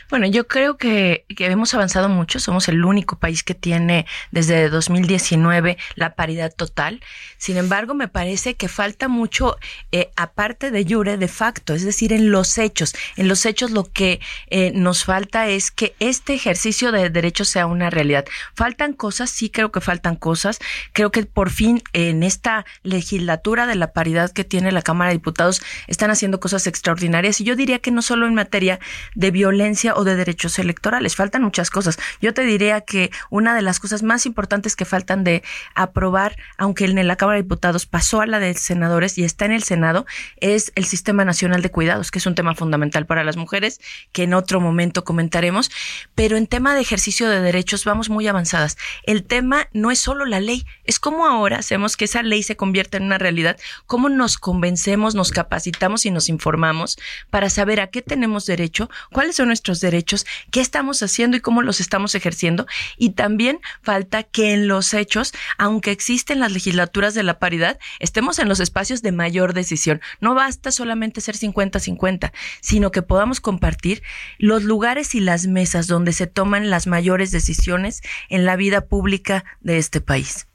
[0.10, 2.40] Bueno, yo creo que, hemos avanzado mucho.
[2.40, 7.02] Somos el único país que tiene desde 2019 la paridad total.
[7.38, 9.58] Sin embargo, me parece que falta mucho,
[9.92, 12.96] eh, aparte de jure, de facto, es decir, en los hechos.
[13.16, 17.66] En los hechos lo que eh, nos falta es que este ejercicio de derechos sea
[17.66, 18.26] una realidad.
[18.56, 20.60] Faltan cosas, sí creo que faltan cosas.
[20.94, 25.18] Creo que por fin en esta legislatura de la paridad que tiene la Cámara de
[25.18, 27.42] Diputados están haciendo cosas extraordinarias.
[27.42, 28.80] Y yo diría que no solo en materia
[29.14, 31.16] de violencia, o de derechos electorales.
[31.16, 32.00] Faltan muchas cosas.
[32.22, 35.44] Yo te diría que una de las cosas más importantes que faltan de
[35.76, 39.52] aprobar, aunque en la Cámara de Diputados pasó a la de senadores y está en
[39.52, 40.06] el Senado,
[40.38, 43.80] es el Sistema Nacional de Cuidados, que es un tema fundamental para las mujeres,
[44.12, 45.70] que en otro momento comentaremos.
[46.16, 48.78] Pero en tema de ejercicio de derechos vamos muy avanzadas.
[49.04, 52.56] El tema no es solo la ley, es cómo ahora hacemos que esa ley se
[52.56, 56.98] convierta en una realidad, cómo nos convencemos, nos capacitamos y nos informamos
[57.30, 61.62] para saber a qué tenemos derecho, cuáles son nuestros derechos, qué estamos haciendo y cómo
[61.62, 62.66] los estamos ejerciendo.
[62.98, 68.40] Y también falta que en los hechos, aunque existen las legislaturas de la paridad, estemos
[68.40, 70.02] en los espacios de mayor decisión.
[70.20, 74.04] No basta solamente ser 50-50, sino que podamos compartir
[74.38, 79.46] los lugares y las mesas donde se toman las mayores decisiones en la vida pública
[79.62, 80.48] de este país.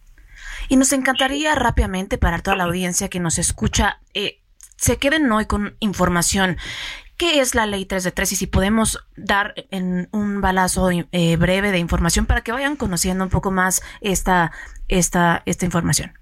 [0.69, 4.41] Y nos encantaría rápidamente para toda la audiencia que nos escucha, eh,
[4.77, 6.57] se queden hoy con información
[7.21, 8.33] ¿Qué es la ley 3 de 3?
[8.33, 13.23] Y si podemos dar en un balazo eh, breve de información para que vayan conociendo
[13.23, 14.53] un poco más esta,
[14.89, 16.15] esta, esta información.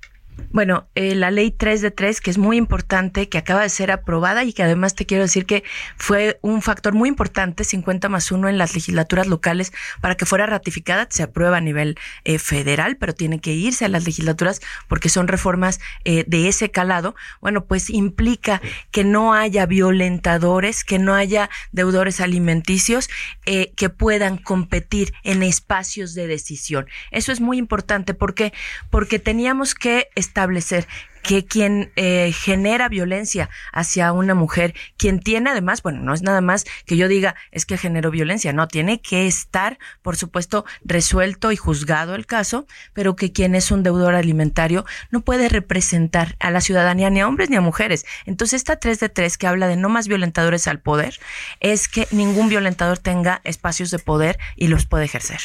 [0.50, 3.90] Bueno, eh, la ley 3 de 3, que es muy importante, que acaba de ser
[3.90, 5.62] aprobada y que además te quiero decir que
[5.96, 10.46] fue un factor muy importante, 50 más 1 en las legislaturas locales, para que fuera
[10.46, 11.06] ratificada.
[11.10, 15.28] Se aprueba a nivel eh, federal, pero tiene que irse a las legislaturas porque son
[15.28, 17.14] reformas eh, de ese calado.
[17.40, 23.08] Bueno, pues implica que no haya violentadores, que no haya deudores alimenticios
[23.44, 26.86] que puedan competir en espacios de decisión.
[27.10, 28.52] Eso es muy importante porque,
[28.90, 30.86] porque teníamos que establecer
[31.22, 36.40] que quien eh, genera violencia hacia una mujer, quien tiene además, bueno, no es nada
[36.40, 41.52] más que yo diga es que generó violencia, no, tiene que estar, por supuesto, resuelto
[41.52, 46.50] y juzgado el caso, pero que quien es un deudor alimentario no puede representar a
[46.50, 48.06] la ciudadanía ni a hombres ni a mujeres.
[48.24, 51.18] Entonces, esta 3 de 3 que habla de no más violentadores al poder,
[51.60, 55.40] es que ningún violentador tenga espacios de poder y los puede ejercer.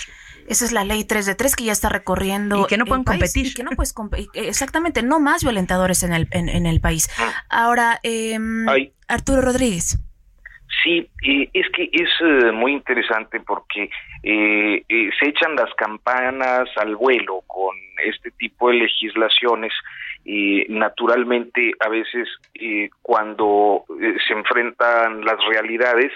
[0.48, 2.62] Esa es la ley 3 de 3 que ya está recorriendo.
[2.62, 3.54] Y que no pueden competir.
[3.54, 3.94] que no puedes
[4.34, 7.10] Exactamente, no más violentadores en el, en, el país.
[7.18, 7.32] Ah.
[7.50, 8.38] Ahora, eh,
[9.08, 10.00] Arturo Rodríguez.
[10.82, 13.90] Sí, eh, es que es eh, muy interesante porque
[14.24, 14.84] eh,
[15.20, 19.72] se echan las campanas al vuelo con este tipo de legislaciones
[20.26, 22.30] y naturalmente a veces
[23.02, 23.84] cuando
[24.26, 26.12] se enfrentan las realidades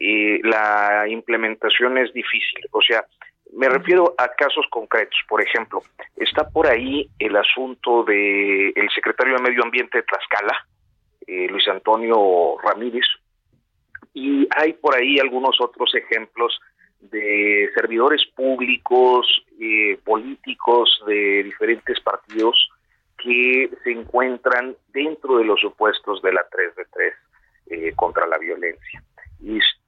[0.00, 2.60] la implementación es difícil.
[2.70, 3.04] O sea,
[3.52, 5.18] me refiero a casos concretos.
[5.28, 5.82] Por ejemplo,
[6.16, 10.66] está por ahí el asunto de el secretario de Medio Ambiente de Tlaxcala,
[11.26, 13.06] eh, Luis Antonio Ramírez,
[14.14, 16.58] y hay por ahí algunos otros ejemplos
[17.00, 19.26] de servidores públicos,
[19.60, 22.70] eh, políticos de diferentes partidos
[23.16, 27.14] que se encuentran dentro de los supuestos de la 3 de 3
[27.70, 29.02] eh, contra la violencia.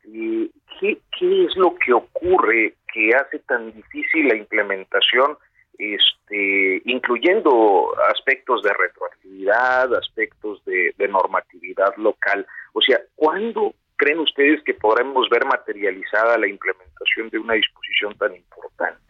[0.03, 5.37] ¿Qué, ¿Qué es lo que ocurre que hace tan difícil la implementación,
[5.79, 12.47] este, incluyendo aspectos de retroactividad, aspectos de, normatividad local.
[12.73, 18.37] O sea, ¿cuándo creen ustedes que podremos ver materializada la implementación de una disposición tan
[18.37, 19.01] importante?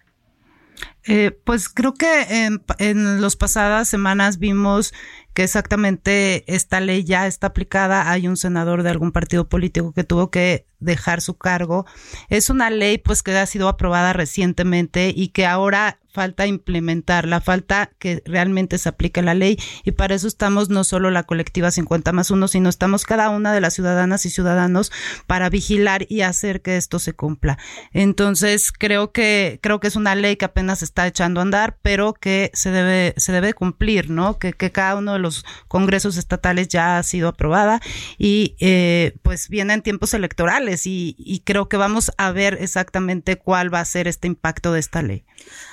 [1.06, 4.94] Eh, pues creo que en, en las pasadas semanas vimos
[5.34, 8.10] que exactamente esta ley ya está aplicada.
[8.10, 11.86] Hay un senador de algún partido político que tuvo que dejar su cargo.
[12.28, 17.90] Es una ley pues que ha sido aprobada recientemente y que ahora falta implementarla, falta
[17.98, 22.12] que realmente se aplique la ley y para eso estamos no solo la colectiva 50
[22.12, 24.90] más 1, sino estamos cada una de las ciudadanas y ciudadanos
[25.28, 27.58] para vigilar y hacer que esto se cumpla.
[27.92, 32.14] Entonces, creo que creo que es una ley que apenas está echando a andar, pero
[32.14, 34.38] que se debe se debe cumplir, ¿no?
[34.38, 37.80] Que, que cada uno los congresos estatales ya ha sido aprobada
[38.18, 43.72] y eh, pues vienen tiempos electorales y, y creo que vamos a ver exactamente cuál
[43.72, 45.24] va a ser este impacto de esta ley.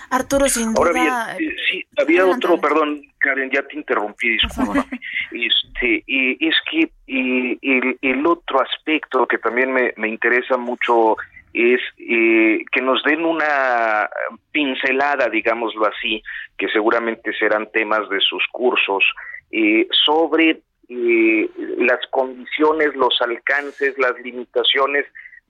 [0.10, 0.88] Arturo, sin duda...
[0.88, 4.86] Ahora bien, sí, había otro, perdón, Karen, ya te interrumpí, disculpa.
[5.32, 11.18] Este, y es que y, el, el, otro aspecto que también me, me interesa mucho
[11.54, 14.10] es eh, que nos den una
[14.52, 16.22] pincelada, digámoslo así,
[16.58, 19.04] que seguramente serán temas de sus cursos,
[19.52, 25.06] eh, sobre eh, las condiciones, los alcances, las limitaciones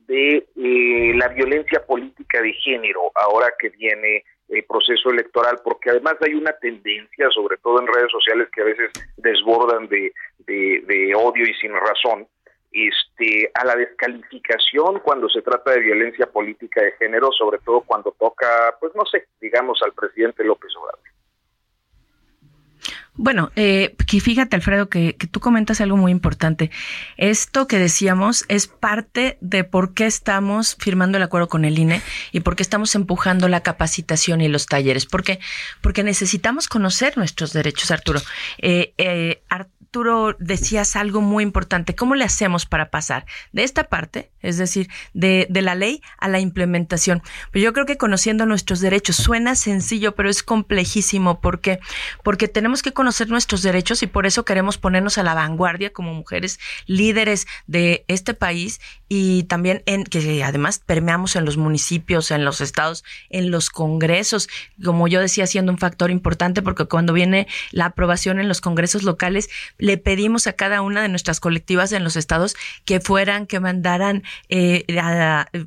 [0.07, 6.15] de eh, la violencia política de género ahora que viene el proceso electoral, porque además
[6.21, 11.43] hay una tendencia, sobre todo en redes sociales, que a veces desbordan de, de, odio
[11.43, 12.27] y sin razón,
[12.71, 18.15] este, a la descalificación cuando se trata de violencia política de género, sobre todo cuando
[18.17, 21.16] toca, pues no sé, digamos al presidente López Obrador.
[23.17, 26.69] Bueno, eh, fíjate, Alfredo, que, que, tú comentas algo muy importante.
[27.17, 32.01] Esto que decíamos es parte de por qué estamos firmando el acuerdo con el INE
[32.31, 35.07] y por qué estamos empujando la capacitación y los talleres.
[35.07, 35.39] ¿Por qué?
[35.81, 38.21] Porque necesitamos conocer nuestros derechos, Arturo.
[38.59, 39.76] Eh, eh, Arturo,
[40.39, 41.95] decías algo muy importante.
[41.95, 46.27] ¿Cómo le hacemos para pasar de esta parte, es decir, de, de la ley a
[46.27, 47.21] la implementación?
[47.51, 51.41] Pues yo creo que conociendo nuestros derechos suena sencillo, pero es complejísimo.
[51.41, 51.79] ¿Por qué?
[52.23, 56.13] Porque tenemos que conocer nuestros derechos y por eso queremos ponernos a la vanguardia como
[56.13, 58.79] mujeres líderes de este país
[59.09, 64.49] y también en que además permeamos en los municipios, en los estados, en los congresos,
[64.83, 69.03] como yo decía, siendo un factor importante porque cuando viene la aprobación en los congresos
[69.03, 69.49] locales,
[69.87, 74.23] le pedimos a cada una de nuestras colectivas en los estados que fueran, que mandaran
[74.49, 74.85] eh,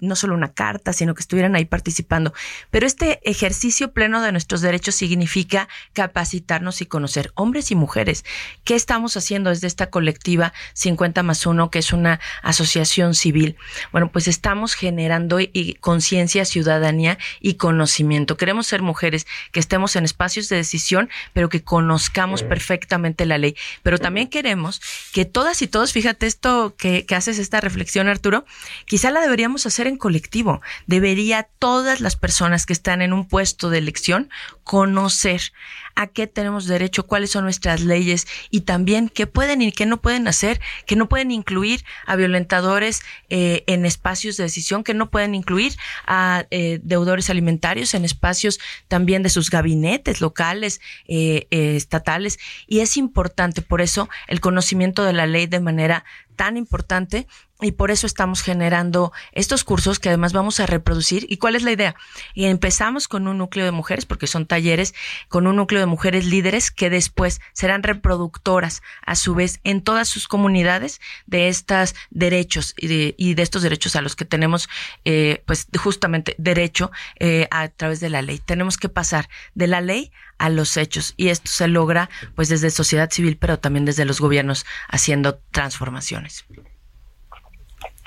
[0.00, 2.34] no solo una carta, sino que estuvieran ahí participando.
[2.70, 8.24] Pero este ejercicio pleno de nuestros derechos significa capacitarnos y conocer hombres y mujeres.
[8.62, 13.56] ¿Qué estamos haciendo desde esta colectiva 50 más 1, que es una asociación civil?
[13.90, 15.38] Bueno, pues estamos generando
[15.80, 18.36] conciencia, ciudadanía y conocimiento.
[18.36, 23.56] Queremos ser mujeres que estemos en espacios de decisión, pero que conozcamos perfectamente la ley.
[23.82, 24.80] Pero también queremos
[25.12, 28.44] que todas y todos, fíjate esto que, que haces esta reflexión, Arturo,
[28.86, 30.60] quizá la deberíamos hacer en colectivo.
[30.86, 34.30] Debería todas las personas que están en un puesto de elección
[34.64, 35.52] conocer
[35.94, 40.00] a qué tenemos derecho, cuáles son nuestras leyes y también qué pueden y qué no
[40.00, 45.10] pueden hacer, que no pueden incluir a violentadores eh, en espacios de decisión, que no
[45.10, 45.74] pueden incluir
[46.06, 52.38] a eh, deudores alimentarios en espacios también de sus gabinetes locales, eh, estatales.
[52.66, 56.04] Y es importante, por eso, el conocimiento de la ley de manera
[56.36, 57.26] tan importante
[57.62, 61.26] y por eso estamos generando estos cursos que además vamos a reproducir.
[61.28, 61.94] ¿Y cuál es la idea?
[62.34, 64.94] Y empezamos con un núcleo de mujeres, porque son talleres,
[65.28, 70.08] con un núcleo de mujeres líderes que después serán reproductoras a su vez en todas
[70.08, 72.88] sus comunidades de estos derechos y
[73.34, 74.68] de, estos derechos a los que tenemos
[75.04, 78.38] eh, pues justamente derecho eh, a través de la ley.
[78.38, 82.70] Tenemos que pasar de la ley a los hechos y esto se logra pues desde
[82.70, 86.44] sociedad civil pero también desde los gobiernos haciendo transformaciones.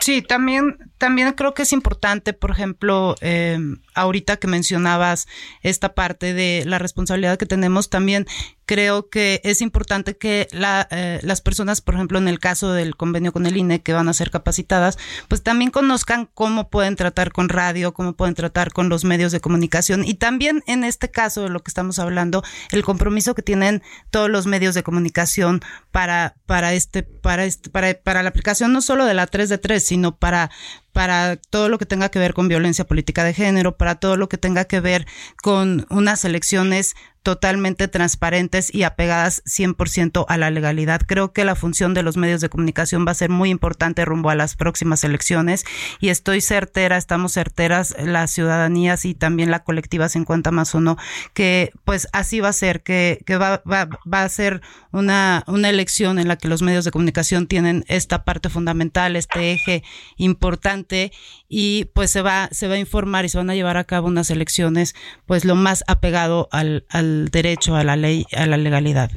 [0.04, 3.58] Sí, también, también creo que es importante, por ejemplo, eh,
[3.96, 5.30] ahorita que mencionabas
[5.62, 8.28] esta parte de la responsabilidad que tenemos, también
[8.66, 12.96] creo que es importante que la, eh, las personas, por ejemplo, en el caso del
[12.96, 14.98] convenio con el INE, que van a ser capacitadas,
[15.28, 19.40] pues también conozcan cómo pueden tratar con radio, cómo pueden tratar con los medios de
[19.40, 23.82] comunicación y también en este caso de lo que estamos hablando, el compromiso que tienen
[24.10, 25.62] todos los medios de comunicación
[25.92, 29.58] para, para este, para este, para, para la aplicación no solo de la 3 de
[29.58, 30.52] 3, sino para,
[30.92, 34.30] para todo lo que tenga que ver con violencia política de género, para todo lo
[34.30, 35.06] que tenga que ver
[35.42, 41.02] con unas elecciones totalmente transparentes y apegadas 100% a la legalidad.
[41.06, 44.30] Creo que la función de los medios de comunicación va a ser muy importante rumbo
[44.30, 45.66] a las próximas elecciones
[46.00, 50.98] y estoy certera, estamos certeras las ciudadanías y también la colectiva 50 más uno,
[51.34, 54.62] que pues así va a ser, que, que va, va, va a ser
[54.92, 59.54] una, una elección en la que los medios de comunicación tienen esta parte fundamental, este
[59.54, 59.84] eje
[60.18, 61.12] importante
[61.56, 64.08] y pues se va, se va a informar y se van a llevar a cabo
[64.08, 64.96] unas elecciones
[65.28, 69.12] pues lo más apegado al, al derecho, a la ley, a la legalidad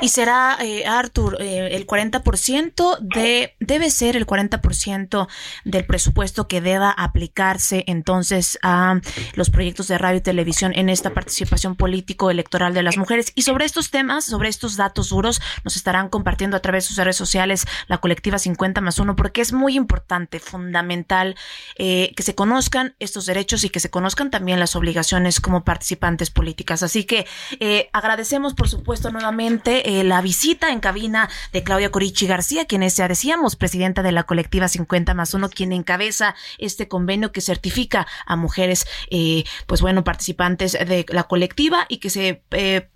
[0.00, 5.28] y será, eh, Arthur, eh, el 40% de, debe ser el 40%
[5.64, 9.00] del presupuesto que deba aplicarse entonces a
[9.34, 13.32] los proyectos de radio y televisión en esta participación político-electoral de las mujeres.
[13.34, 16.96] Y sobre estos temas, sobre estos datos duros, nos estarán compartiendo a través de sus
[16.96, 21.36] redes sociales la colectiva 50 más 1, porque es muy importante, fundamental,
[21.76, 26.30] eh, que se conozcan estos derechos y que se conozcan también las obligaciones como participantes
[26.30, 26.82] políticas.
[26.82, 27.26] Así que
[27.60, 32.82] eh, agradecemos, por supuesto, nuevamente eh, la visita en cabina de Claudia Corichi García, quien
[32.82, 37.40] es, ya decíamos, presidenta de la colectiva 50 más 1, quien encabeza este convenio que
[37.40, 42.88] certifica a mujeres, eh, pues bueno, participantes de la colectiva y que se eh,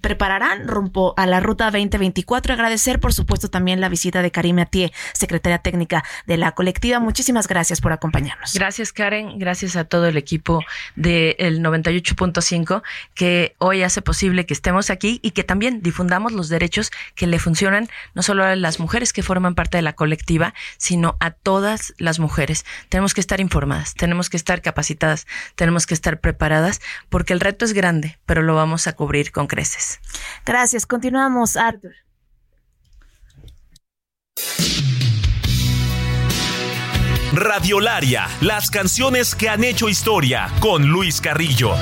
[0.00, 2.54] prepararán rumbo a la ruta 2024.
[2.54, 7.00] Agradecer, por supuesto, también la visita de Karime Atie, secretaria técnica de la colectiva.
[7.00, 8.54] Muchísimas gracias por acompañarnos.
[8.54, 9.38] Gracias, Karen.
[9.38, 10.60] Gracias a todo el equipo
[10.96, 12.82] del 98.5
[13.14, 17.38] que hoy hace posible que estemos aquí y que también difundamos los derechos que le
[17.38, 21.94] funcionan no solo a las mujeres que forman parte de la colectiva, sino a todas
[21.98, 22.64] las mujeres.
[22.88, 27.64] Tenemos que estar informadas, tenemos que estar capacitadas, tenemos que estar preparadas porque el reto
[27.64, 29.71] es grande, pero lo vamos a cubrir con creces.
[30.44, 30.86] Gracias.
[30.86, 31.94] Continuamos, Arthur.
[37.34, 41.74] Radiolaria, las canciones que han hecho historia con Luis Carrillo.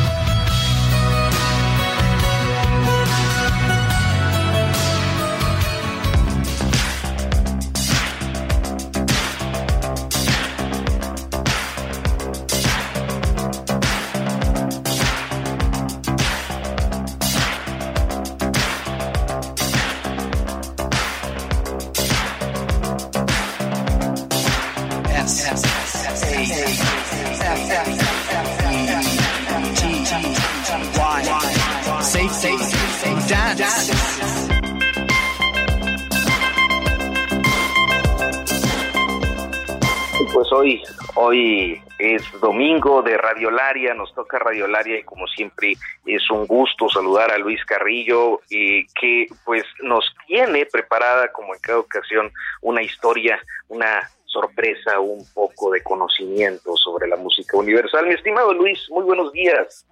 [40.41, 40.83] Pues hoy,
[41.17, 45.75] hoy es domingo de Radiolaria, nos toca Radiolaria y como siempre
[46.07, 51.61] es un gusto saludar a Luis Carrillo eh, que pues nos tiene preparada como en
[51.61, 52.33] cada ocasión
[52.63, 53.39] una historia,
[53.69, 58.07] una sorpresa, un poco de conocimiento sobre la música universal.
[58.07, 59.85] Mi estimado Luis, muy buenos días.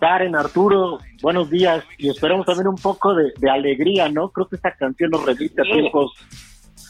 [0.00, 4.30] Karen, Arturo, buenos días y esperamos también un poco de, alegría, ¿no?
[4.30, 6.12] Creo que esta canción nos remite a tiempos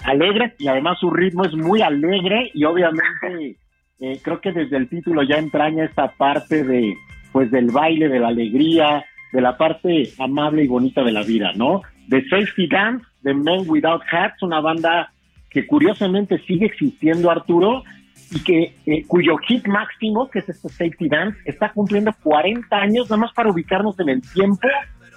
[0.05, 3.57] alegres y además su ritmo es muy alegre y obviamente
[4.01, 6.95] eh, creo que desde el título ya entraña esta parte de,
[7.33, 11.53] pues del baile, de la alegría, de la parte amable y bonita de la vida,
[11.55, 11.83] ¿no?
[12.09, 15.13] De Safety Dance, de Men Without Hats, una banda
[15.51, 17.83] que curiosamente sigue existiendo, Arturo,
[18.31, 23.11] y que eh, cuyo hit máximo, que es este Safety Dance, está cumpliendo 40 años,
[23.11, 24.69] nada más para ubicarnos en el tiempo.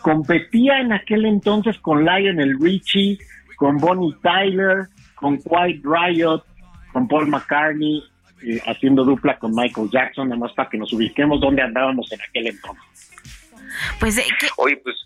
[0.01, 3.17] Competía en aquel entonces con Lionel Richie,
[3.63, 6.43] con Bonnie Tyler, con Quiet Riot,
[6.91, 8.03] con Paul McCartney,
[8.45, 12.19] eh, haciendo dupla con Michael Jackson, nada más para que nos ubiquemos donde andábamos en
[12.21, 13.11] aquel entonces.
[14.01, 14.25] Pues, eh,
[14.57, 14.97] Oye, pues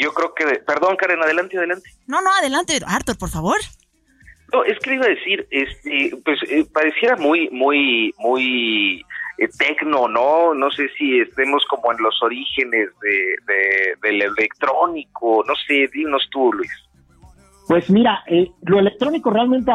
[0.00, 0.58] yo creo que...
[0.66, 1.88] Perdón, Karen, adelante, adelante.
[2.08, 3.58] No, no, adelante, Arthur, por favor.
[4.52, 9.06] No, es que iba a decir, este, pues eh, pareciera muy, muy, muy
[9.38, 10.52] eh, tecno, ¿no?
[10.52, 16.52] No sé si estemos como en los orígenes de, del electrónico, no sé, dinos tú,
[16.52, 16.89] Luis.
[17.70, 19.70] Pues mira, eh, lo electrónico realmente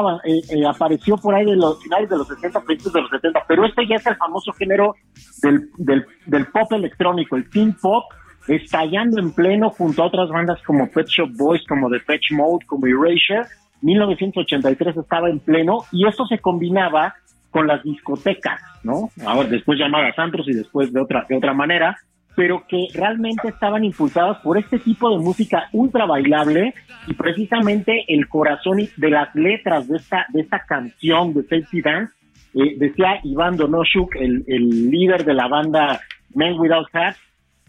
[0.68, 3.88] apareció por ahí de los finales de los 60, principios de los 70, pero este
[3.88, 4.96] ya es el famoso género
[5.42, 8.04] del, del, del pop electrónico, el teen pop,
[8.50, 12.66] estallando en pleno junto a otras bandas como Pet Shop Boys, como The Fetch Mode,
[12.66, 13.48] como Erasure,
[13.82, 17.16] 1983 estaba en pleno y esto se combinaba
[17.50, 19.10] con las discotecas, ¿no?
[19.26, 21.98] Ahora después llamadas antros y después de otra de otra manera,
[22.36, 26.74] pero que realmente estaban impulsadas por este tipo de música ultra bailable
[27.08, 32.14] y precisamente el corazón de las letras de esta de esta canción de Safety Dance
[32.56, 36.00] eh, decía Iván Donoshuk, el, el líder de la banda
[36.34, 37.20] Men Without Hats,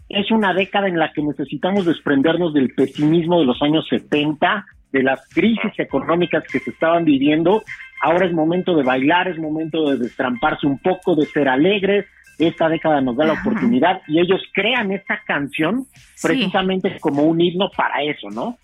[0.09, 5.03] es una década en la que necesitamos desprendernos del pesimismo de los años 70 de
[5.03, 7.63] las crisis económicas que se estaban viviendo.
[8.01, 12.05] Ahora es momento de bailar, es momento de destramparse un poco, de ser alegres,
[12.37, 15.87] esta década nos da la oportunidad y ellos crean esta canción
[16.21, 18.57] precisamente como un himno para eso, ¿no?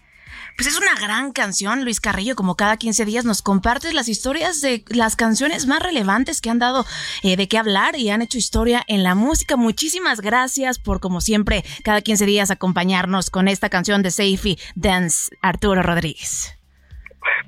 [0.55, 4.61] Pues es una gran canción, Luis Carrillo, como cada 15 días nos compartes las historias
[4.61, 6.85] de las canciones más relevantes que han dado
[7.23, 9.57] eh, de qué hablar y han hecho historia en la música.
[9.57, 15.35] Muchísimas gracias por, como siempre, cada 15 días acompañarnos con esta canción de Safety Dance,
[15.41, 16.55] Arturo Rodríguez.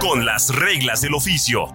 [0.00, 1.68] Con las reglas del oficio.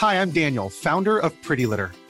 [0.00, 1.90] Hi, I'm Daniel, founder of Pretty Litter.